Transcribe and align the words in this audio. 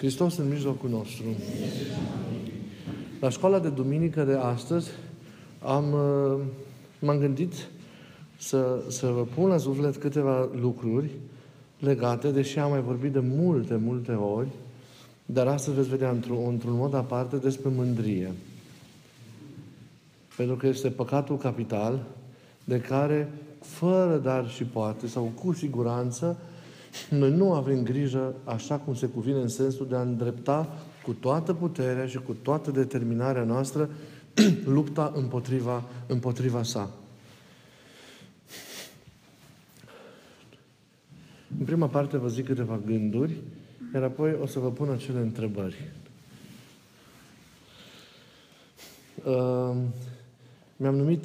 Hristos 0.00 0.36
în 0.36 0.48
mijlocul 0.48 0.90
nostru. 0.90 1.24
La 3.20 3.28
școala 3.28 3.58
de 3.58 3.68
duminică 3.68 4.24
de 4.24 4.32
astăzi 4.32 4.88
am, 5.62 5.92
uh, 5.92 6.40
m-am 6.98 7.18
gândit 7.18 7.52
să, 8.38 8.82
să 8.88 9.06
vă 9.06 9.22
pun 9.34 9.48
la 9.48 9.58
suflet 9.58 9.96
câteva 9.96 10.48
lucruri 10.60 11.10
legate, 11.78 12.30
deși 12.30 12.58
am 12.58 12.70
mai 12.70 12.80
vorbit 12.80 13.12
de 13.12 13.18
multe, 13.18 13.76
multe 13.76 14.12
ori, 14.12 14.48
dar 15.26 15.46
astăzi 15.46 15.76
veți 15.76 15.88
vedea 15.88 16.10
într-un, 16.10 16.44
într-un 16.48 16.76
mod 16.76 16.94
aparte 16.94 17.36
despre 17.36 17.70
mândrie. 17.76 18.32
Pentru 20.36 20.56
că 20.56 20.66
este 20.66 20.88
păcatul 20.88 21.36
capital 21.36 22.02
de 22.64 22.80
care, 22.80 23.32
fără 23.60 24.16
dar 24.18 24.48
și 24.48 24.64
poate, 24.64 25.06
sau 25.06 25.32
cu 25.42 25.52
siguranță, 25.52 26.38
noi 27.10 27.30
nu 27.30 27.52
avem 27.52 27.82
grijă 27.82 28.34
așa 28.44 28.76
cum 28.76 28.94
se 28.94 29.06
cuvine 29.06 29.40
în 29.40 29.48
sensul 29.48 29.86
de 29.88 29.96
a 29.96 30.00
îndrepta 30.00 30.78
cu 31.02 31.12
toată 31.12 31.54
puterea 31.54 32.06
și 32.06 32.18
cu 32.18 32.32
toată 32.32 32.70
determinarea 32.70 33.44
noastră 33.44 33.90
lupta 34.64 35.12
împotriva, 35.14 35.84
împotriva 36.06 36.62
sa. 36.62 36.90
În 41.58 41.64
prima 41.64 41.86
parte 41.86 42.16
vă 42.16 42.28
zic 42.28 42.46
câteva 42.46 42.80
gânduri, 42.86 43.36
iar 43.94 44.02
apoi 44.02 44.38
o 44.42 44.46
să 44.46 44.58
vă 44.58 44.70
pun 44.70 44.90
acele 44.90 45.18
întrebări. 45.18 45.90
Uh, 49.24 49.76
mi-am 50.76 50.96
numit, 50.96 51.24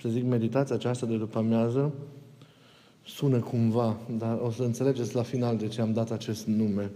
să 0.00 0.08
zic, 0.08 0.24
meditația 0.24 0.74
aceasta 0.74 1.06
de 1.06 1.16
după 1.16 1.38
amiază, 1.38 1.92
sună 3.06 3.38
cumva, 3.38 3.96
dar 4.18 4.38
o 4.40 4.50
să 4.50 4.62
înțelegeți 4.62 5.14
la 5.14 5.22
final 5.22 5.56
de 5.56 5.68
ce 5.68 5.80
am 5.80 5.92
dat 5.92 6.10
acest 6.10 6.46
nume. 6.46 6.90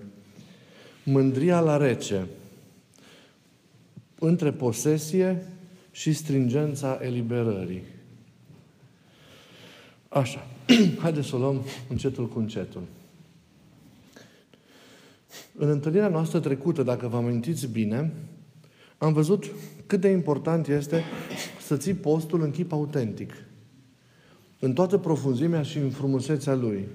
Mândria 1.04 1.60
la 1.60 1.76
rece, 1.76 2.26
între 4.18 4.52
posesie 4.52 5.46
și 5.90 6.12
stringența 6.12 6.98
eliberării. 7.02 7.82
Așa. 10.08 10.46
Haideți 11.02 11.28
să 11.28 11.36
o 11.36 11.38
luăm 11.38 11.62
încetul 11.88 12.28
cu 12.28 12.38
încetul. 12.38 12.82
În 15.54 15.68
întâlnirea 15.68 16.08
noastră 16.08 16.40
trecută, 16.40 16.82
dacă 16.82 17.08
vă 17.08 17.16
amintiți 17.16 17.66
bine, 17.66 18.12
am 18.98 19.12
văzut 19.12 19.44
cât 19.86 20.00
de 20.00 20.08
important 20.08 20.68
este 20.68 21.02
să 21.60 21.76
ții 21.76 21.94
postul 21.94 22.42
în 22.42 22.50
chip 22.50 22.72
autentic. 22.72 23.32
În 24.60 24.72
toată 24.72 24.98
profunzimea 24.98 25.62
și 25.62 25.78
în 25.78 25.90
frumusețea 25.90 26.54
lui. 26.54 26.88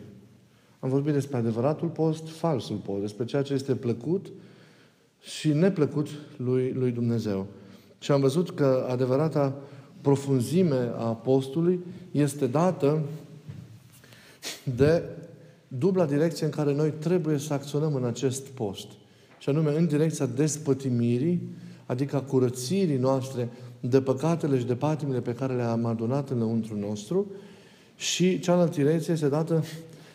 Am 0.79 0.89
vorbit 0.89 1.13
despre 1.13 1.37
adevăratul 1.37 1.87
post, 1.87 2.27
falsul 2.27 2.75
post, 2.75 3.01
despre 3.01 3.25
ceea 3.25 3.41
ce 3.41 3.53
este 3.53 3.75
plăcut 3.75 4.31
și 5.21 5.47
neplăcut 5.53 6.07
lui, 6.37 6.71
lui 6.71 6.91
Dumnezeu. 6.91 7.47
Și 7.99 8.11
am 8.11 8.21
văzut 8.21 8.51
că 8.51 8.87
adevărata 8.89 9.55
profunzime 10.01 10.91
a 10.97 11.05
postului 11.05 11.79
este 12.11 12.47
dată 12.47 13.01
de 14.75 15.03
dubla 15.67 16.05
direcție 16.05 16.45
în 16.45 16.51
care 16.51 16.73
noi 16.73 16.91
trebuie 16.91 17.37
să 17.37 17.53
acționăm 17.53 17.95
în 17.95 18.05
acest 18.05 18.47
post. 18.47 18.87
Și 19.37 19.49
anume 19.49 19.75
în 19.77 19.87
direcția 19.87 20.25
despătimirii, 20.25 21.41
adică 21.85 22.15
a 22.15 22.21
curățirii 22.21 22.97
noastre 22.97 23.49
de 23.79 24.01
păcatele 24.01 24.59
și 24.59 24.65
de 24.65 24.75
patimile 24.75 25.21
pe 25.21 25.33
care 25.33 25.55
le-am 25.55 25.85
adunat 25.85 26.29
înăuntru 26.29 26.77
nostru 26.77 27.31
și 27.95 28.39
cealaltă 28.39 28.81
direcție 28.81 29.13
este 29.13 29.29
dată 29.29 29.63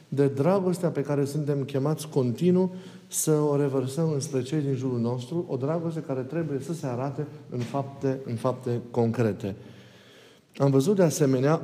de 0.09 0.29
dragostea 0.29 0.89
pe 0.89 1.03
care 1.03 1.25
suntem 1.25 1.65
chemați 1.65 2.09
continuu 2.09 2.75
să 3.09 3.31
o 3.31 3.57
revărsăm 3.57 4.11
înspre 4.11 4.43
cei 4.43 4.61
din 4.61 4.75
jurul 4.75 4.98
nostru, 5.01 5.45
o 5.48 5.57
dragoste 5.57 6.01
care 6.01 6.21
trebuie 6.21 6.61
să 6.61 6.73
se 6.73 6.87
arate 6.87 7.27
în 7.51 7.59
fapte, 7.59 8.21
în 8.25 8.34
fapte 8.34 8.81
concrete. 8.91 9.56
Am 10.56 10.71
văzut 10.71 10.97
de 10.97 11.03
asemenea 11.03 11.62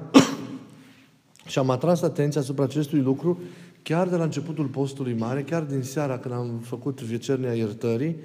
și 1.47 1.59
am 1.59 1.71
atras 1.71 2.03
atenția 2.03 2.41
asupra 2.41 2.65
acestui 2.65 3.01
lucru 3.01 3.39
chiar 3.83 4.09
de 4.09 4.17
la 4.17 4.25
începutul 4.25 4.67
postului 4.67 5.15
mare, 5.15 5.43
chiar 5.43 5.63
din 5.63 5.83
seara 5.83 6.19
când 6.19 6.35
am 6.35 6.61
făcut 6.63 7.03
vecernia 7.03 7.55
iertării, 7.55 8.17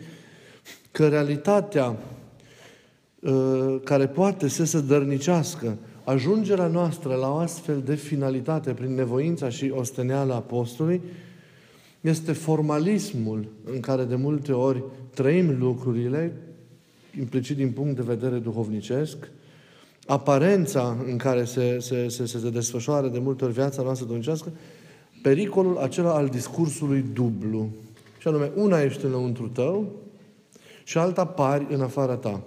că 0.91 1.07
realitatea 1.07 1.97
uh, 3.19 3.75
care 3.83 4.07
poate 4.07 4.47
să 4.47 4.65
se 4.65 4.81
dărnicească 4.81 5.77
ajungerea 6.09 6.67
noastră 6.67 7.15
la 7.15 7.31
o 7.31 7.35
astfel 7.35 7.81
de 7.81 7.95
finalitate 7.95 8.73
prin 8.73 8.95
nevoința 8.95 9.49
și 9.49 9.71
osteneala 9.75 10.35
apostolului 10.35 11.01
este 12.01 12.31
formalismul 12.31 13.47
în 13.63 13.79
care 13.79 14.03
de 14.03 14.15
multe 14.15 14.51
ori 14.51 14.83
trăim 15.13 15.59
lucrurile, 15.59 16.35
implicit 17.19 17.55
din 17.55 17.71
punct 17.71 17.95
de 17.95 18.01
vedere 18.01 18.37
duhovnicesc, 18.37 19.17
aparența 20.05 20.97
în 21.07 21.17
care 21.17 21.43
se, 21.43 21.79
se, 21.79 22.07
se, 22.07 22.25
se 22.25 22.49
desfășoară 22.49 23.07
de 23.07 23.19
multe 23.19 23.43
ori 23.43 23.53
viața 23.53 23.81
noastră 23.81 24.05
duhovnicească, 24.05 24.51
pericolul 25.21 25.77
acela 25.77 26.13
al 26.13 26.27
discursului 26.27 27.05
dublu. 27.13 27.69
Și 28.17 28.27
anume, 28.27 28.51
una 28.55 28.81
ești 28.81 29.05
înăuntru 29.05 29.47
tău 29.47 29.91
și 30.83 30.97
alta 30.97 31.25
pari 31.25 31.67
în 31.69 31.81
afara 31.81 32.15
ta. 32.15 32.43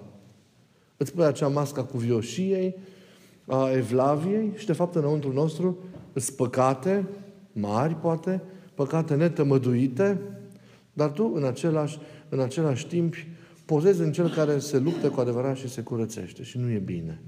Îți 0.97 1.13
pui 1.13 1.25
acea 1.25 1.49
masca 1.49 1.85
cu 1.85 1.99
vioșiei, 1.99 2.75
a 3.47 3.71
evlaviei 3.71 4.53
și 4.57 4.67
de 4.67 4.73
fapt 4.73 4.95
înăuntru 4.95 5.33
nostru 5.33 5.79
sunt 6.15 6.37
păcate 6.37 7.07
mari, 7.53 7.95
poate, 7.95 8.43
păcate 8.75 9.15
netămăduite, 9.15 10.21
dar 10.93 11.11
tu 11.11 11.33
în 11.35 11.45
același, 11.45 11.99
în 12.29 12.41
același 12.41 12.87
timp 12.87 13.15
pozezi 13.65 14.01
în 14.01 14.13
cel 14.13 14.31
care 14.31 14.59
se 14.59 14.79
luptă 14.79 15.09
cu 15.09 15.21
adevărat 15.21 15.57
și 15.57 15.69
se 15.69 15.81
curățește 15.81 16.43
și 16.43 16.59
nu 16.59 16.71
e 16.71 16.79
bine. 16.79 17.21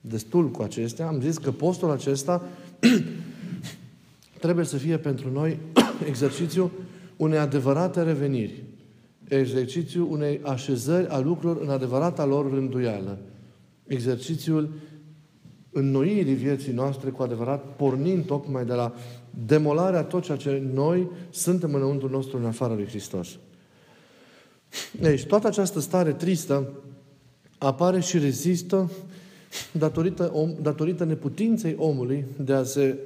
Destul 0.00 0.50
cu 0.50 0.62
acestea. 0.62 1.06
Am 1.06 1.20
zis 1.20 1.38
că 1.38 1.50
postul 1.50 1.90
acesta 1.90 2.42
trebuie 4.44 4.64
să 4.64 4.76
fie 4.76 4.96
pentru 4.96 5.32
noi 5.32 5.58
exercițiu 6.08 6.70
unei 7.16 7.38
adevărate 7.38 8.02
reveniri. 8.02 8.62
Exercițiu 9.28 10.08
unei 10.10 10.40
așezări 10.42 11.06
a 11.06 11.18
lucrurilor 11.18 11.62
în 11.62 11.70
adevărata 11.70 12.24
lor 12.24 12.50
rânduială. 12.50 13.18
Exercițiul 13.86 14.72
înnoirii 15.76 16.34
vieții 16.34 16.72
noastre 16.72 17.10
cu 17.10 17.22
adevărat, 17.22 17.64
pornind 17.76 18.24
tocmai 18.24 18.64
de 18.64 18.72
la 18.72 18.94
demolarea 19.46 20.02
tot 20.02 20.22
ceea 20.22 20.36
ce 20.36 20.62
noi 20.74 21.10
suntem 21.30 21.74
înăuntru 21.74 22.08
nostru 22.08 22.36
în 22.36 22.44
afara 22.44 22.74
lui 22.74 22.86
Hristos. 22.86 23.28
Deci, 25.00 25.24
toată 25.24 25.46
această 25.46 25.80
stare 25.80 26.12
tristă 26.12 26.72
apare 27.58 28.00
și 28.00 28.18
rezistă 28.18 28.90
datorită, 29.72 30.30
om, 30.34 30.54
datorită 30.62 31.04
neputinței 31.04 31.74
omului 31.78 32.24
de 32.36 32.52
a 32.52 32.62
se 32.62 32.96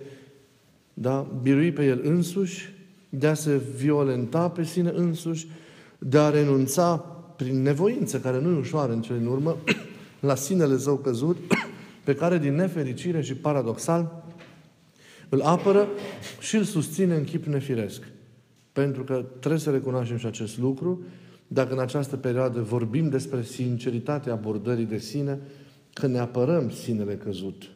da, 0.95 1.27
birui 1.43 1.73
pe 1.73 1.85
el 1.85 2.01
însuși, 2.05 2.75
de 3.09 3.27
a 3.27 3.35
se 3.35 3.61
violenta 3.77 4.49
pe 4.49 4.65
sine 4.65 4.93
însuși, 4.95 5.47
de 5.99 6.19
a 6.19 6.31
renunța 6.31 6.97
prin 7.37 7.63
nevoință, 7.63 8.21
care 8.21 8.41
nu 8.41 8.55
e 8.55 8.59
ușoară 8.59 8.93
în 8.93 9.03
cele 9.03 9.19
în 9.19 9.27
urmă, 9.27 9.57
la 10.21 10.35
sinele 10.35 10.79
său 10.79 10.97
căzut, 10.97 11.37
pe 12.05 12.15
care 12.15 12.39
din 12.39 12.55
nefericire 12.55 13.23
și 13.23 13.35
paradoxal 13.35 14.25
îl 15.29 15.41
apără 15.41 15.89
și 16.41 16.57
îl 16.57 16.65
susține 16.65 17.15
în 17.15 17.25
chip 17.25 17.45
nefiresc. 17.45 18.03
Pentru 18.73 19.05
că 19.05 19.25
trebuie 19.39 19.61
să 19.61 19.71
recunoaștem 19.71 20.17
și 20.17 20.27
acest 20.27 20.59
lucru, 20.59 21.03
dacă 21.47 21.73
în 21.73 21.79
această 21.79 22.17
perioadă 22.17 22.61
vorbim 22.61 23.09
despre 23.09 23.43
sinceritatea 23.43 24.33
abordării 24.33 24.85
de 24.85 24.99
sine, 24.99 25.39
că 25.93 26.07
ne 26.07 26.19
apărăm 26.19 26.71
sinele 26.71 27.17
căzut. 27.17 27.71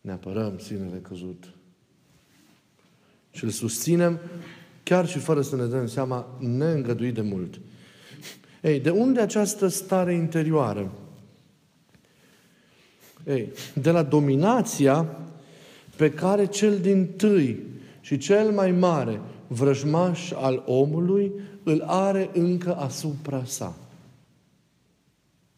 Ne 0.00 0.12
apărăm 0.12 0.58
sinele 0.58 0.98
căzut. 1.02 1.44
Și 3.30 3.44
îl 3.44 3.50
susținem 3.50 4.20
chiar 4.82 5.06
și 5.06 5.18
fără 5.18 5.40
să 5.42 5.56
ne 5.56 5.64
dăm 5.64 5.86
seama, 5.86 6.38
neîngăduit 6.38 7.14
de 7.14 7.20
mult. 7.20 7.60
Ei, 8.62 8.80
de 8.80 8.90
unde 8.90 9.20
această 9.20 9.66
stare 9.66 10.14
interioară? 10.14 10.92
Ei, 13.26 13.52
de 13.74 13.90
la 13.90 14.02
dominația 14.02 15.16
pe 15.96 16.10
care 16.10 16.46
cel 16.46 16.78
din 16.78 17.06
tâi 17.16 17.62
și 18.00 18.18
cel 18.18 18.50
mai 18.50 18.70
mare 18.70 19.20
vrăjmaș 19.46 20.30
al 20.30 20.62
omului 20.66 21.32
îl 21.62 21.82
are 21.86 22.30
încă 22.32 22.76
asupra 22.76 23.42
sa. 23.44 23.76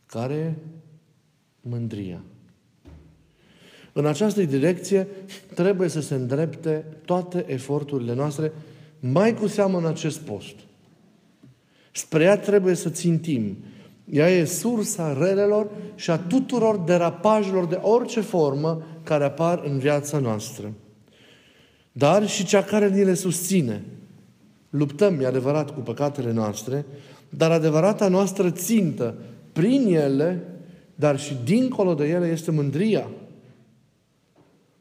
Care 0.06 0.58
mândria. 1.60 2.20
În 3.92 4.06
această 4.06 4.42
direcție 4.42 5.08
trebuie 5.54 5.88
să 5.88 6.00
se 6.00 6.14
îndrepte 6.14 6.84
toate 7.04 7.44
eforturile 7.48 8.14
noastre, 8.14 8.52
mai 9.00 9.34
cu 9.34 9.46
seamă 9.46 9.78
în 9.78 9.86
acest 9.86 10.18
post. 10.18 10.54
Spre 11.92 12.24
ea 12.24 12.38
trebuie 12.38 12.74
să 12.74 12.90
țintim 12.90 13.56
ea 14.10 14.30
e 14.30 14.44
sursa 14.44 15.16
relelor 15.18 15.70
și 15.94 16.10
a 16.10 16.18
tuturor 16.18 16.76
derapajelor 16.76 17.66
de 17.66 17.78
orice 17.82 18.20
formă 18.20 18.82
care 19.02 19.24
apar 19.24 19.62
în 19.64 19.78
viața 19.78 20.18
noastră. 20.18 20.72
Dar 21.92 22.28
și 22.28 22.44
cea 22.44 22.62
care 22.62 22.88
ni 22.88 23.04
le 23.04 23.14
susține. 23.14 23.84
luptăm, 24.70 25.20
e 25.20 25.26
adevărat, 25.26 25.74
cu 25.74 25.80
păcatele 25.80 26.32
noastre, 26.32 26.86
dar 27.28 27.50
adevărata 27.50 28.08
noastră 28.08 28.50
țintă 28.50 29.14
prin 29.52 29.94
ele, 29.94 30.48
dar 30.94 31.18
și 31.18 31.36
dincolo 31.44 31.94
de 31.94 32.08
ele, 32.08 32.26
este 32.26 32.50
mândria. 32.50 33.10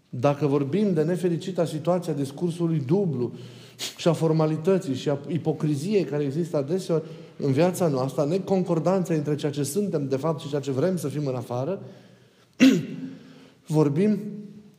Dacă 0.09 0.47
vorbim 0.47 0.94
de 0.94 1.03
nefericita 1.03 1.65
situație 1.65 2.12
a 2.12 2.15
discursului 2.15 2.83
dublu 2.85 3.33
și 3.97 4.07
a 4.07 4.13
formalității 4.13 4.95
și 4.95 5.09
a 5.09 5.19
ipocriziei 5.27 6.03
care 6.03 6.24
există 6.24 6.57
adeseori 6.57 7.03
în 7.38 7.51
viața 7.51 7.88
noastră, 7.88 8.25
neconcordanța 8.25 9.13
între 9.13 9.35
ceea 9.35 9.51
ce 9.51 9.63
suntem 9.63 10.07
de 10.07 10.15
fapt 10.15 10.39
și 10.39 10.50
ceea 10.50 10.62
ce 10.62 10.71
vrem 10.71 10.97
să 10.97 11.07
fim 11.07 11.27
în 11.27 11.35
afară, 11.35 11.81
vorbim 13.68 14.19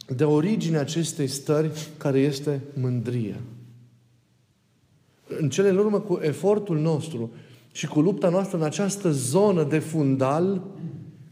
de 0.06 0.24
originea 0.24 0.80
acestei 0.80 1.26
stări 1.26 1.88
care 1.96 2.18
este 2.18 2.62
mândria. 2.80 3.40
În 5.40 5.48
cele 5.48 5.68
în 5.68 5.76
urmă 5.76 6.00
cu 6.00 6.18
efortul 6.22 6.78
nostru 6.78 7.30
și 7.72 7.86
cu 7.86 8.00
lupta 8.00 8.28
noastră 8.28 8.56
în 8.56 8.62
această 8.62 9.10
zonă 9.10 9.64
de 9.64 9.78
fundal 9.78 10.66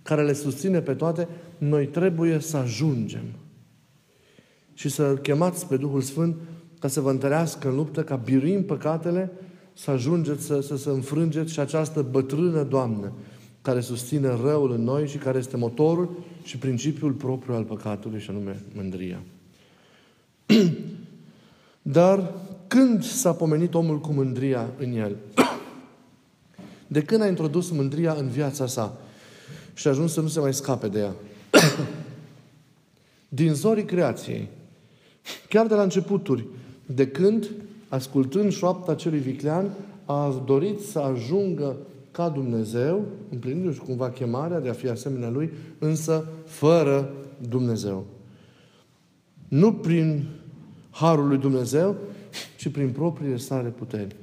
care 0.02 0.24
le 0.24 0.32
susține 0.32 0.80
pe 0.80 0.94
toate, 0.94 1.28
noi 1.58 1.86
trebuie 1.86 2.38
să 2.38 2.56
ajungem 2.56 3.24
și 4.74 4.88
să 4.88 5.14
chemați 5.14 5.66
pe 5.66 5.76
Duhul 5.76 6.00
Sfânt 6.00 6.36
ca 6.78 6.88
să 6.88 7.00
vă 7.00 7.10
întărească 7.10 7.68
în 7.68 7.74
luptă, 7.74 8.02
ca 8.02 8.16
biruim 8.16 8.64
păcatele, 8.64 9.32
să 9.72 9.90
ajungeți 9.90 10.44
să, 10.44 10.60
să, 10.60 10.76
să 10.76 10.90
înfrângeți 10.90 11.52
și 11.52 11.60
această 11.60 12.06
bătrână 12.10 12.62
Doamnă 12.62 13.12
care 13.66 13.80
susține 13.80 14.28
răul 14.28 14.72
în 14.72 14.82
noi 14.82 15.08
și 15.08 15.16
care 15.16 15.38
este 15.38 15.56
motorul 15.56 16.24
și 16.42 16.58
principiul 16.58 17.12
propriu 17.12 17.54
al 17.54 17.64
păcatului, 17.64 18.20
și 18.20 18.30
anume 18.30 18.62
mândria. 18.74 19.22
Dar 21.82 22.32
când 22.66 23.04
s-a 23.04 23.32
pomenit 23.32 23.74
omul 23.74 24.00
cu 24.00 24.12
mândria 24.12 24.68
în 24.78 24.92
el? 24.92 25.16
De 26.86 27.02
când 27.02 27.22
a 27.22 27.26
introdus 27.26 27.70
mândria 27.70 28.12
în 28.12 28.28
viața 28.28 28.66
sa 28.66 28.96
și 29.74 29.86
a 29.86 29.90
ajuns 29.90 30.12
să 30.12 30.20
nu 30.20 30.28
se 30.28 30.40
mai 30.40 30.54
scape 30.54 30.88
de 30.88 30.98
ea? 30.98 31.14
Din 33.28 33.54
zorii 33.54 33.84
creației, 33.84 34.48
chiar 35.48 35.66
de 35.66 35.74
la 35.74 35.82
începuturi, 35.82 36.46
de 36.86 37.06
când, 37.06 37.50
ascultând 37.88 38.52
șoapta 38.52 38.94
celui 38.94 39.18
viclean, 39.18 39.70
a 40.04 40.42
dorit 40.46 40.80
să 40.80 40.98
ajungă 40.98 41.76
ca 42.10 42.28
Dumnezeu, 42.28 43.04
împlinindu-și 43.30 43.78
cumva 43.78 44.10
chemarea 44.10 44.60
de 44.60 44.68
a 44.68 44.72
fi 44.72 44.88
asemenea 44.88 45.30
Lui, 45.30 45.52
însă 45.78 46.24
fără 46.44 47.12
Dumnezeu. 47.48 48.06
Nu 49.48 49.72
prin 49.72 50.24
Harul 50.90 51.28
lui 51.28 51.38
Dumnezeu, 51.38 51.96
ci 52.58 52.68
prin 52.68 52.90
propriile 52.90 53.36
sale 53.36 53.68
puteri. 53.68 54.16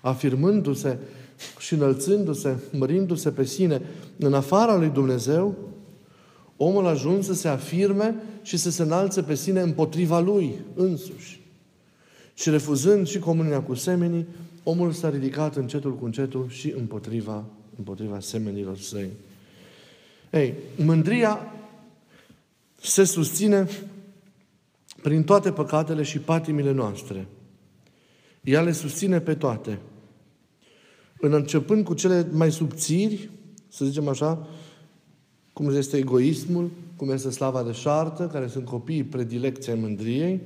Afirmându-se 0.00 0.98
și 1.58 1.74
înălțându-se, 1.74 2.56
mărindu-se 2.78 3.30
pe 3.30 3.44
sine 3.44 3.82
în 4.18 4.34
afara 4.34 4.76
lui 4.76 4.88
Dumnezeu, 4.88 5.54
omul 6.56 6.86
a 6.86 6.88
ajuns 6.88 7.26
să 7.26 7.34
se 7.34 7.48
afirme 7.48 8.14
și 8.44 8.56
să 8.56 8.70
se 8.70 8.82
înalțe 8.82 9.22
pe 9.22 9.34
sine 9.34 9.60
împotriva 9.60 10.20
lui 10.20 10.60
însuși. 10.74 11.40
Și 12.34 12.50
refuzând 12.50 13.06
și 13.06 13.18
comunia 13.18 13.62
cu 13.62 13.74
semenii, 13.74 14.26
omul 14.62 14.92
s-a 14.92 15.10
ridicat 15.10 15.56
încetul 15.56 15.96
cu 15.96 16.04
încetul 16.04 16.48
și 16.48 16.74
împotriva, 16.76 17.44
împotriva 17.76 18.20
semenilor 18.20 18.78
săi. 18.78 19.08
Ei, 20.30 20.54
mândria 20.76 21.52
se 22.80 23.04
susține 23.04 23.68
prin 25.02 25.24
toate 25.24 25.52
păcatele 25.52 26.02
și 26.02 26.18
patimile 26.18 26.72
noastre. 26.72 27.26
Ea 28.40 28.62
le 28.62 28.72
susține 28.72 29.20
pe 29.20 29.34
toate. 29.34 29.78
În 31.18 31.32
începând 31.32 31.84
cu 31.84 31.94
cele 31.94 32.26
mai 32.32 32.52
subțiri, 32.52 33.30
să 33.68 33.84
zicem 33.84 34.08
așa, 34.08 34.48
cum 35.54 35.76
este 35.76 35.96
egoismul, 35.96 36.70
cum 36.96 37.10
este 37.10 37.30
slava 37.30 37.62
de 37.62 37.72
șartă, 37.72 38.26
care 38.32 38.46
sunt 38.46 38.64
copiii 38.64 39.04
predilecției 39.04 39.78
mândriei, 39.80 40.40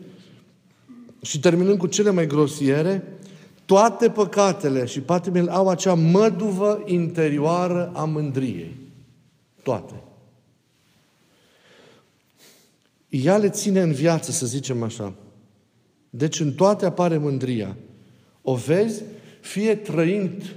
și 1.22 1.40
terminând 1.40 1.78
cu 1.78 1.86
cele 1.86 2.10
mai 2.10 2.26
grosiere, 2.26 3.18
toate 3.64 4.10
păcatele 4.10 4.84
și 4.84 5.00
patimile 5.00 5.50
au 5.50 5.68
acea 5.68 5.94
măduvă 5.94 6.82
interioară 6.86 7.90
a 7.94 8.04
mândriei. 8.04 8.76
Toate. 9.62 10.02
Ea 13.08 13.36
le 13.36 13.50
ține 13.50 13.80
în 13.80 13.92
viață, 13.92 14.30
să 14.30 14.46
zicem 14.46 14.82
așa. 14.82 15.14
Deci 16.10 16.40
în 16.40 16.52
toate 16.52 16.86
apare 16.86 17.16
mândria. 17.16 17.76
O 18.42 18.54
vezi 18.54 19.02
fie 19.40 19.74
trăind 19.74 20.56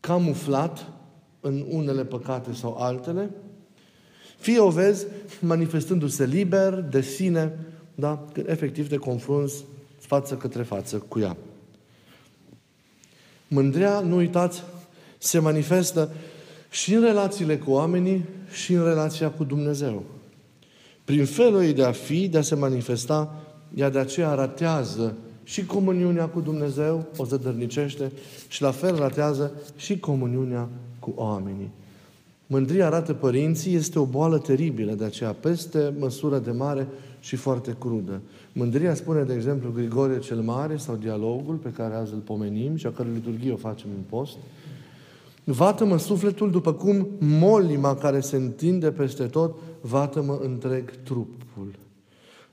camuflat 0.00 0.92
în 1.40 1.64
unele 1.68 2.04
păcate 2.04 2.52
sau 2.52 2.76
altele, 2.78 3.30
fie 4.38 4.58
o 4.58 4.70
vezi 4.70 5.06
manifestându-se 5.40 6.24
liber, 6.24 6.72
de 6.74 7.00
sine, 7.00 7.58
da? 7.94 8.24
când 8.32 8.48
efectiv 8.48 8.88
te 8.88 8.96
confrunți 8.96 9.64
față 9.98 10.34
către 10.34 10.62
față 10.62 10.96
cu 11.08 11.18
ea. 11.18 11.36
Mândria, 13.48 14.00
nu 14.00 14.16
uitați, 14.16 14.62
se 15.18 15.38
manifestă 15.38 16.10
și 16.70 16.94
în 16.94 17.00
relațiile 17.00 17.58
cu 17.58 17.70
oamenii 17.70 18.24
și 18.52 18.72
în 18.72 18.84
relația 18.84 19.30
cu 19.30 19.44
Dumnezeu. 19.44 20.02
Prin 21.04 21.24
felul 21.24 21.62
ei 21.62 21.72
de 21.72 21.84
a 21.84 21.92
fi, 21.92 22.28
de 22.28 22.38
a 22.38 22.42
se 22.42 22.54
manifesta, 22.54 23.34
ea 23.74 23.90
de 23.90 23.98
aceea 23.98 24.34
ratează 24.34 25.16
și 25.44 25.64
comuniunea 25.64 26.26
cu 26.26 26.40
Dumnezeu, 26.40 27.06
o 27.16 27.24
zădărnicește, 27.24 28.12
și 28.48 28.62
la 28.62 28.70
fel 28.70 28.96
ratează 28.96 29.52
și 29.76 29.98
comuniunea 29.98 30.68
cu 30.98 31.12
oamenii. 31.16 31.70
Mândria, 32.46 32.86
arată 32.86 33.12
părinții, 33.12 33.74
este 33.74 33.98
o 33.98 34.04
boală 34.04 34.38
teribilă, 34.38 34.92
de 34.92 35.04
aceea 35.04 35.32
peste 35.32 35.94
măsură 35.98 36.38
de 36.38 36.50
mare 36.50 36.88
și 37.20 37.36
foarte 37.36 37.76
crudă. 37.78 38.20
Mândria 38.52 38.94
spune, 38.94 39.22
de 39.22 39.34
exemplu, 39.34 39.72
Grigorie 39.72 40.18
cel 40.18 40.40
Mare 40.40 40.76
sau 40.76 40.94
dialogul 40.94 41.54
pe 41.54 41.70
care 41.70 41.94
azi 41.94 42.12
îl 42.12 42.18
pomenim 42.18 42.76
și 42.76 42.86
a 42.86 42.90
cărui 42.90 43.12
liturghie 43.14 43.52
o 43.52 43.56
facem 43.56 43.88
în 43.96 44.02
post, 44.08 44.36
Vată-mă 45.48 45.98
sufletul 45.98 46.50
după 46.50 46.72
cum 46.72 47.08
molima 47.18 47.94
care 47.94 48.20
se 48.20 48.36
întinde 48.36 48.92
peste 48.92 49.26
tot, 49.26 49.58
vată-mă 49.80 50.38
întreg 50.42 50.90
trupul. 51.02 51.78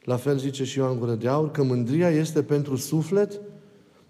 La 0.03 0.15
fel 0.15 0.37
zice 0.37 0.63
și 0.63 0.77
Ioan 0.77 0.99
Gură 0.99 1.13
de 1.13 1.27
Aur, 1.27 1.51
că 1.51 1.63
mândria 1.63 2.09
este 2.09 2.43
pentru 2.43 2.75
suflet 2.75 3.41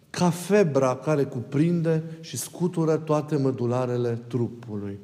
ca 0.10 0.30
febra 0.30 0.96
care 0.96 1.24
cuprinde 1.24 2.04
și 2.20 2.38
scutură 2.38 2.96
toate 2.98 3.38
mădularele 3.38 4.22
trupului. 4.28 5.00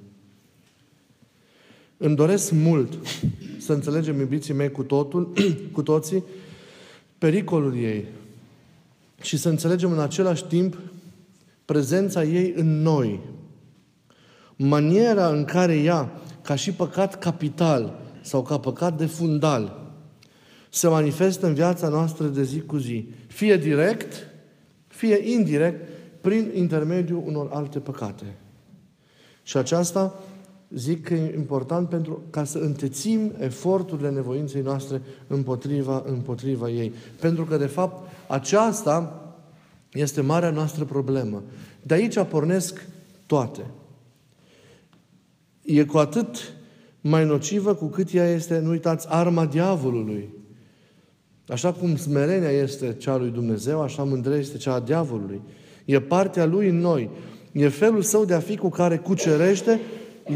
Îmi 2.01 2.15
doresc 2.15 2.51
mult 2.51 2.97
să 3.57 3.73
înțelegem, 3.73 4.19
iubiții 4.19 4.53
mei, 4.53 4.71
cu 4.71 4.83
totul, 4.83 5.33
cu 5.75 5.81
toții, 5.83 6.23
pericolul 7.17 7.77
ei 7.77 8.05
și 9.21 9.37
să 9.37 9.49
înțelegem 9.49 9.91
în 9.91 9.99
același 9.99 10.45
timp 10.45 10.77
prezența 11.65 12.23
ei 12.23 12.53
în 12.55 12.81
noi. 12.81 13.19
Maniera 14.55 15.27
în 15.27 15.45
care 15.45 15.75
ea, 15.75 16.11
ca 16.41 16.55
și 16.55 16.71
păcat 16.71 17.19
capital 17.19 17.99
sau 18.21 18.41
ca 18.41 18.59
păcat 18.59 18.97
de 18.97 19.05
fundal, 19.05 19.91
se 20.69 20.87
manifestă 20.87 21.47
în 21.47 21.53
viața 21.53 21.87
noastră 21.87 22.27
de 22.27 22.43
zi 22.43 22.61
cu 22.61 22.77
zi. 22.77 23.09
Fie 23.27 23.57
direct, 23.57 24.27
fie 24.87 25.31
indirect, 25.31 25.89
prin 26.21 26.51
intermediul 26.53 27.23
unor 27.25 27.49
alte 27.51 27.79
păcate. 27.79 28.35
Și 29.43 29.57
aceasta 29.57 30.19
zic 30.69 31.03
că 31.03 31.13
e 31.13 31.35
important 31.35 31.89
pentru 31.89 32.21
ca 32.29 32.43
să 32.43 32.57
întețim 32.57 33.33
eforturile 33.39 34.09
nevoinței 34.09 34.61
noastre 34.61 35.01
împotriva, 35.27 36.03
împotriva 36.05 36.69
ei. 36.69 36.93
Pentru 37.19 37.43
că, 37.43 37.57
de 37.57 37.65
fapt, 37.65 38.09
aceasta 38.27 39.23
este 39.93 40.21
marea 40.21 40.49
noastră 40.49 40.85
problemă. 40.85 41.43
De 41.81 41.93
aici 41.93 42.23
pornesc 42.23 42.87
toate. 43.25 43.65
E 45.61 45.83
cu 45.83 45.97
atât 45.97 46.53
mai 47.01 47.25
nocivă 47.25 47.73
cu 47.73 47.85
cât 47.85 48.13
ea 48.13 48.29
este, 48.29 48.59
nu 48.59 48.69
uitați, 48.69 49.07
arma 49.09 49.45
diavolului. 49.45 50.29
Așa 51.47 51.73
cum 51.73 51.95
smerenia 51.95 52.49
este 52.49 52.95
cea 52.97 53.17
lui 53.17 53.29
Dumnezeu, 53.29 53.81
așa 53.81 54.03
mândrea 54.03 54.37
este 54.37 54.57
cea 54.57 54.73
a 54.73 54.79
diavolului. 54.79 55.41
E 55.85 55.99
partea 55.99 56.45
lui 56.45 56.69
în 56.69 56.77
noi. 56.77 57.09
E 57.51 57.67
felul 57.67 58.01
său 58.01 58.25
de 58.25 58.33
a 58.33 58.39
fi 58.39 58.57
cu 58.57 58.69
care 58.69 58.97
cucerește 58.97 59.79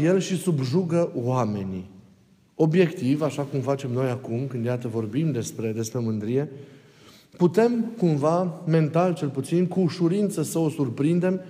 el 0.02 0.20
și 0.20 0.36
subjugă 0.36 1.12
oamenii. 1.14 1.90
Obiectiv, 2.54 3.22
așa 3.22 3.42
cum 3.42 3.60
facem 3.60 3.90
noi 3.92 4.08
acum, 4.08 4.46
când 4.46 4.64
iată 4.64 4.88
vorbim 4.88 5.32
despre, 5.32 5.72
despre 5.72 5.98
mândrie, 5.98 6.50
putem 7.36 7.84
cumva, 7.98 8.62
mental 8.66 9.14
cel 9.14 9.28
puțin, 9.28 9.66
cu 9.66 9.80
ușurință 9.80 10.42
să 10.42 10.58
o 10.58 10.68
surprindem 10.68 11.40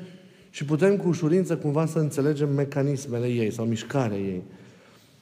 și 0.51 0.65
putem 0.65 0.97
cu 0.97 1.09
ușurință 1.09 1.57
cumva 1.57 1.87
să 1.87 1.99
înțelegem 1.99 2.55
mecanismele 2.55 3.27
ei 3.27 3.53
sau 3.53 3.65
mișcarea 3.65 4.19
ei. 4.19 4.43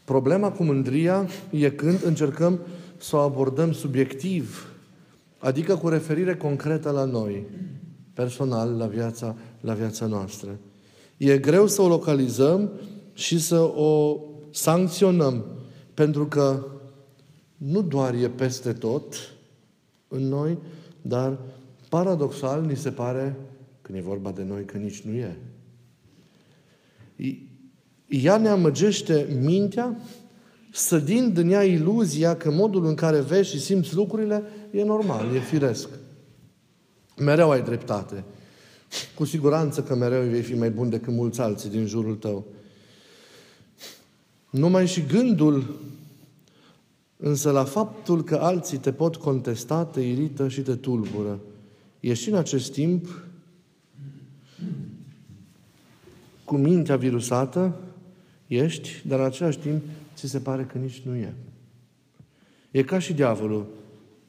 Problema 0.05 0.50
cu 0.50 0.62
mândria 0.62 1.29
e 1.50 1.71
când 1.71 2.05
încercăm 2.05 2.61
să 2.97 3.17
o 3.17 3.19
abordăm 3.19 3.73
subiectiv, 3.73 4.73
Adică 5.43 5.76
cu 5.76 5.88
referire 5.88 6.37
concretă 6.37 6.91
la 6.91 7.05
noi, 7.05 7.47
personal, 8.14 8.76
la 8.76 8.87
viața, 8.87 9.37
la 9.61 9.73
viața 9.73 10.07
noastră. 10.07 10.59
E 11.17 11.38
greu 11.38 11.67
să 11.67 11.83
o 11.83 11.88
localizăm 11.88 12.71
și 13.12 13.38
să 13.38 13.61
o 13.61 14.21
sancționăm, 14.50 15.45
pentru 15.95 16.26
că 16.26 16.66
nu 17.57 17.83
doar 17.83 18.14
e 18.14 18.28
peste 18.28 18.73
tot 18.73 19.14
în 20.09 20.28
noi, 20.28 20.59
dar 21.02 21.38
paradoxal 21.88 22.64
ni 22.64 22.76
se 22.76 22.90
pare, 22.90 23.37
când 23.83 23.99
e 23.99 24.00
vorba 24.00 24.31
de 24.31 24.42
noi, 24.42 24.64
că 24.64 24.76
nici 24.76 25.00
nu 25.00 25.12
e. 25.12 25.37
Ea 28.09 28.37
ne 28.37 28.49
amăgește 28.49 29.38
mintea, 29.40 29.97
sădind 30.73 31.37
în 31.37 31.50
ea 31.50 31.64
iluzia 31.64 32.37
că 32.37 32.50
modul 32.50 32.87
în 32.87 32.95
care 32.95 33.21
vezi 33.21 33.50
și 33.50 33.61
simți 33.61 33.95
lucrurile 33.95 34.42
e 34.71 34.85
normal, 34.85 35.35
e 35.35 35.38
firesc. 35.38 35.88
Mereu 37.16 37.50
ai 37.50 37.62
dreptate. 37.62 38.25
Cu 39.14 39.25
siguranță 39.25 39.83
că 39.83 39.95
mereu 39.95 40.23
vei 40.23 40.42
fi 40.42 40.54
mai 40.54 40.71
bun 40.71 40.90
decât 40.90 41.12
mulți 41.12 41.40
alții 41.40 41.71
din 41.71 41.87
jurul 41.87 42.14
tău. 42.14 42.47
Numai 44.52 44.87
și 44.87 45.06
gândul 45.06 45.80
însă 47.16 47.50
la 47.50 47.64
faptul 47.64 48.25
că 48.25 48.37
alții 48.37 48.78
te 48.78 48.92
pot 48.92 49.16
contesta, 49.16 49.85
te 49.85 50.00
irită 50.00 50.49
și 50.49 50.61
te 50.61 50.75
tulbură. 50.75 51.40
E 52.00 52.14
și 52.14 52.28
în 52.28 52.37
acest 52.37 52.73
timp 52.73 53.25
cu 56.44 56.56
mintea 56.56 56.97
virusată, 56.97 57.76
ești, 58.47 59.02
dar 59.06 59.18
în 59.18 59.25
același 59.25 59.59
timp 59.59 59.82
ți 60.14 60.26
se 60.26 60.38
pare 60.38 60.64
că 60.64 60.78
nici 60.78 61.00
nu 61.00 61.14
e. 61.14 61.35
E 62.71 62.82
ca 62.82 62.99
și 62.99 63.12
diavolul. 63.12 63.66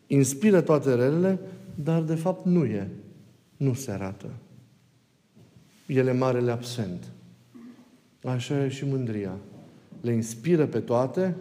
Inspiră 0.08 0.62
toate 0.62 0.96
relele, 0.96 1.40
dar 1.76 2.02
de 2.02 2.16
fapt 2.16 2.46
nu 2.46 2.66
e. 2.66 2.90
Nu 3.58 3.74
se 3.74 3.92
arată. 3.92 4.30
El 5.88 6.08
e 6.08 6.12
marele 6.12 6.52
absent. 6.52 7.12
Așa 8.24 8.66
e 8.66 8.70
și 8.70 8.86
mândria. 8.86 9.38
Le 10.04 10.14
inspiră 10.14 10.66
pe 10.66 10.80
toate, 10.80 11.36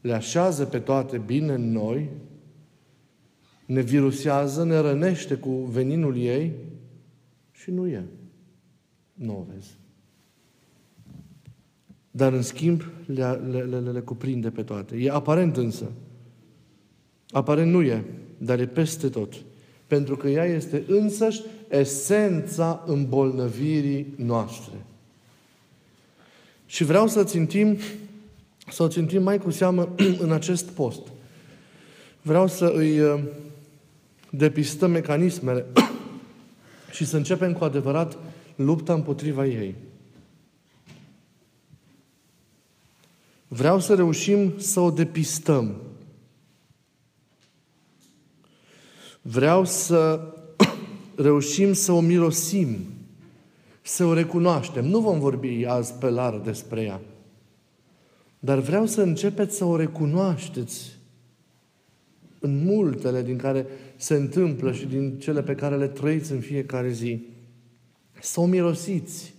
le 0.00 0.12
așează 0.12 0.64
pe 0.64 0.78
toate 0.78 1.18
bine 1.18 1.52
în 1.52 1.72
noi, 1.72 2.08
ne 3.66 3.80
virusează, 3.80 4.64
ne 4.64 4.78
rănește 4.78 5.34
cu 5.34 5.50
veninul 5.50 6.16
ei 6.16 6.52
și 7.50 7.70
nu 7.70 7.86
e. 7.86 8.04
Nu 9.14 9.38
o 9.38 9.46
vezi. 9.52 9.78
Dar, 12.10 12.32
în 12.32 12.42
schimb, 12.42 12.82
le, 13.06 13.30
le, 13.50 13.62
le, 13.62 13.78
le 13.78 14.00
cuprinde 14.00 14.50
pe 14.50 14.62
toate. 14.62 14.96
E 14.96 15.10
aparent 15.10 15.56
însă. 15.56 15.90
Aparent 17.30 17.70
nu 17.72 17.82
e, 17.82 18.04
dar 18.38 18.60
e 18.60 18.66
peste 18.66 19.08
tot. 19.08 19.34
Pentru 19.86 20.16
că 20.16 20.28
ea 20.28 20.44
este 20.44 20.84
însăși 20.88 21.42
esența 21.68 22.84
îmbolnăvirii 22.86 24.14
noastre. 24.16 24.74
Și 26.72 26.84
vreau 26.84 27.08
să 27.08 27.24
țintim, 27.24 27.78
să 28.68 28.82
o 28.82 28.88
țintim 28.88 29.22
mai 29.22 29.38
cu 29.38 29.50
seamă 29.50 29.94
în 30.24 30.32
acest 30.32 30.68
post. 30.68 31.00
Vreau 32.22 32.48
să 32.48 32.72
îi 32.74 33.00
uh, 33.00 33.20
depistăm 34.30 34.90
mecanismele 34.90 35.66
și 36.94 37.04
să 37.04 37.16
începem 37.16 37.52
cu 37.52 37.64
adevărat 37.64 38.18
lupta 38.56 38.92
împotriva 38.92 39.46
ei. 39.46 39.74
Vreau 43.48 43.80
să 43.80 43.94
reușim 43.94 44.58
să 44.58 44.80
o 44.80 44.90
depistăm. 44.90 45.76
Vreau 49.22 49.64
să 49.64 50.20
reușim 51.14 51.72
să 51.72 51.92
o 51.92 52.00
mirosim, 52.00 52.78
să 53.82 54.04
o 54.04 54.12
recunoaștem. 54.14 54.84
Nu 54.84 55.00
vom 55.00 55.18
vorbi 55.18 55.64
azi 55.66 55.94
pe 55.94 56.08
larg 56.08 56.42
despre 56.42 56.82
ea. 56.82 57.00
Dar 58.38 58.58
vreau 58.58 58.86
să 58.86 59.02
începeți 59.02 59.56
să 59.56 59.64
o 59.64 59.76
recunoașteți 59.76 60.98
în 62.38 62.64
multele 62.64 63.22
din 63.22 63.36
care 63.36 63.66
se 63.96 64.14
întâmplă 64.14 64.72
și 64.72 64.86
din 64.86 65.18
cele 65.18 65.42
pe 65.42 65.54
care 65.54 65.76
le 65.76 65.88
trăiți 65.88 66.32
în 66.32 66.40
fiecare 66.40 66.90
zi. 66.90 67.26
Să 68.20 68.40
o 68.40 68.46
mirosiți. 68.46 69.34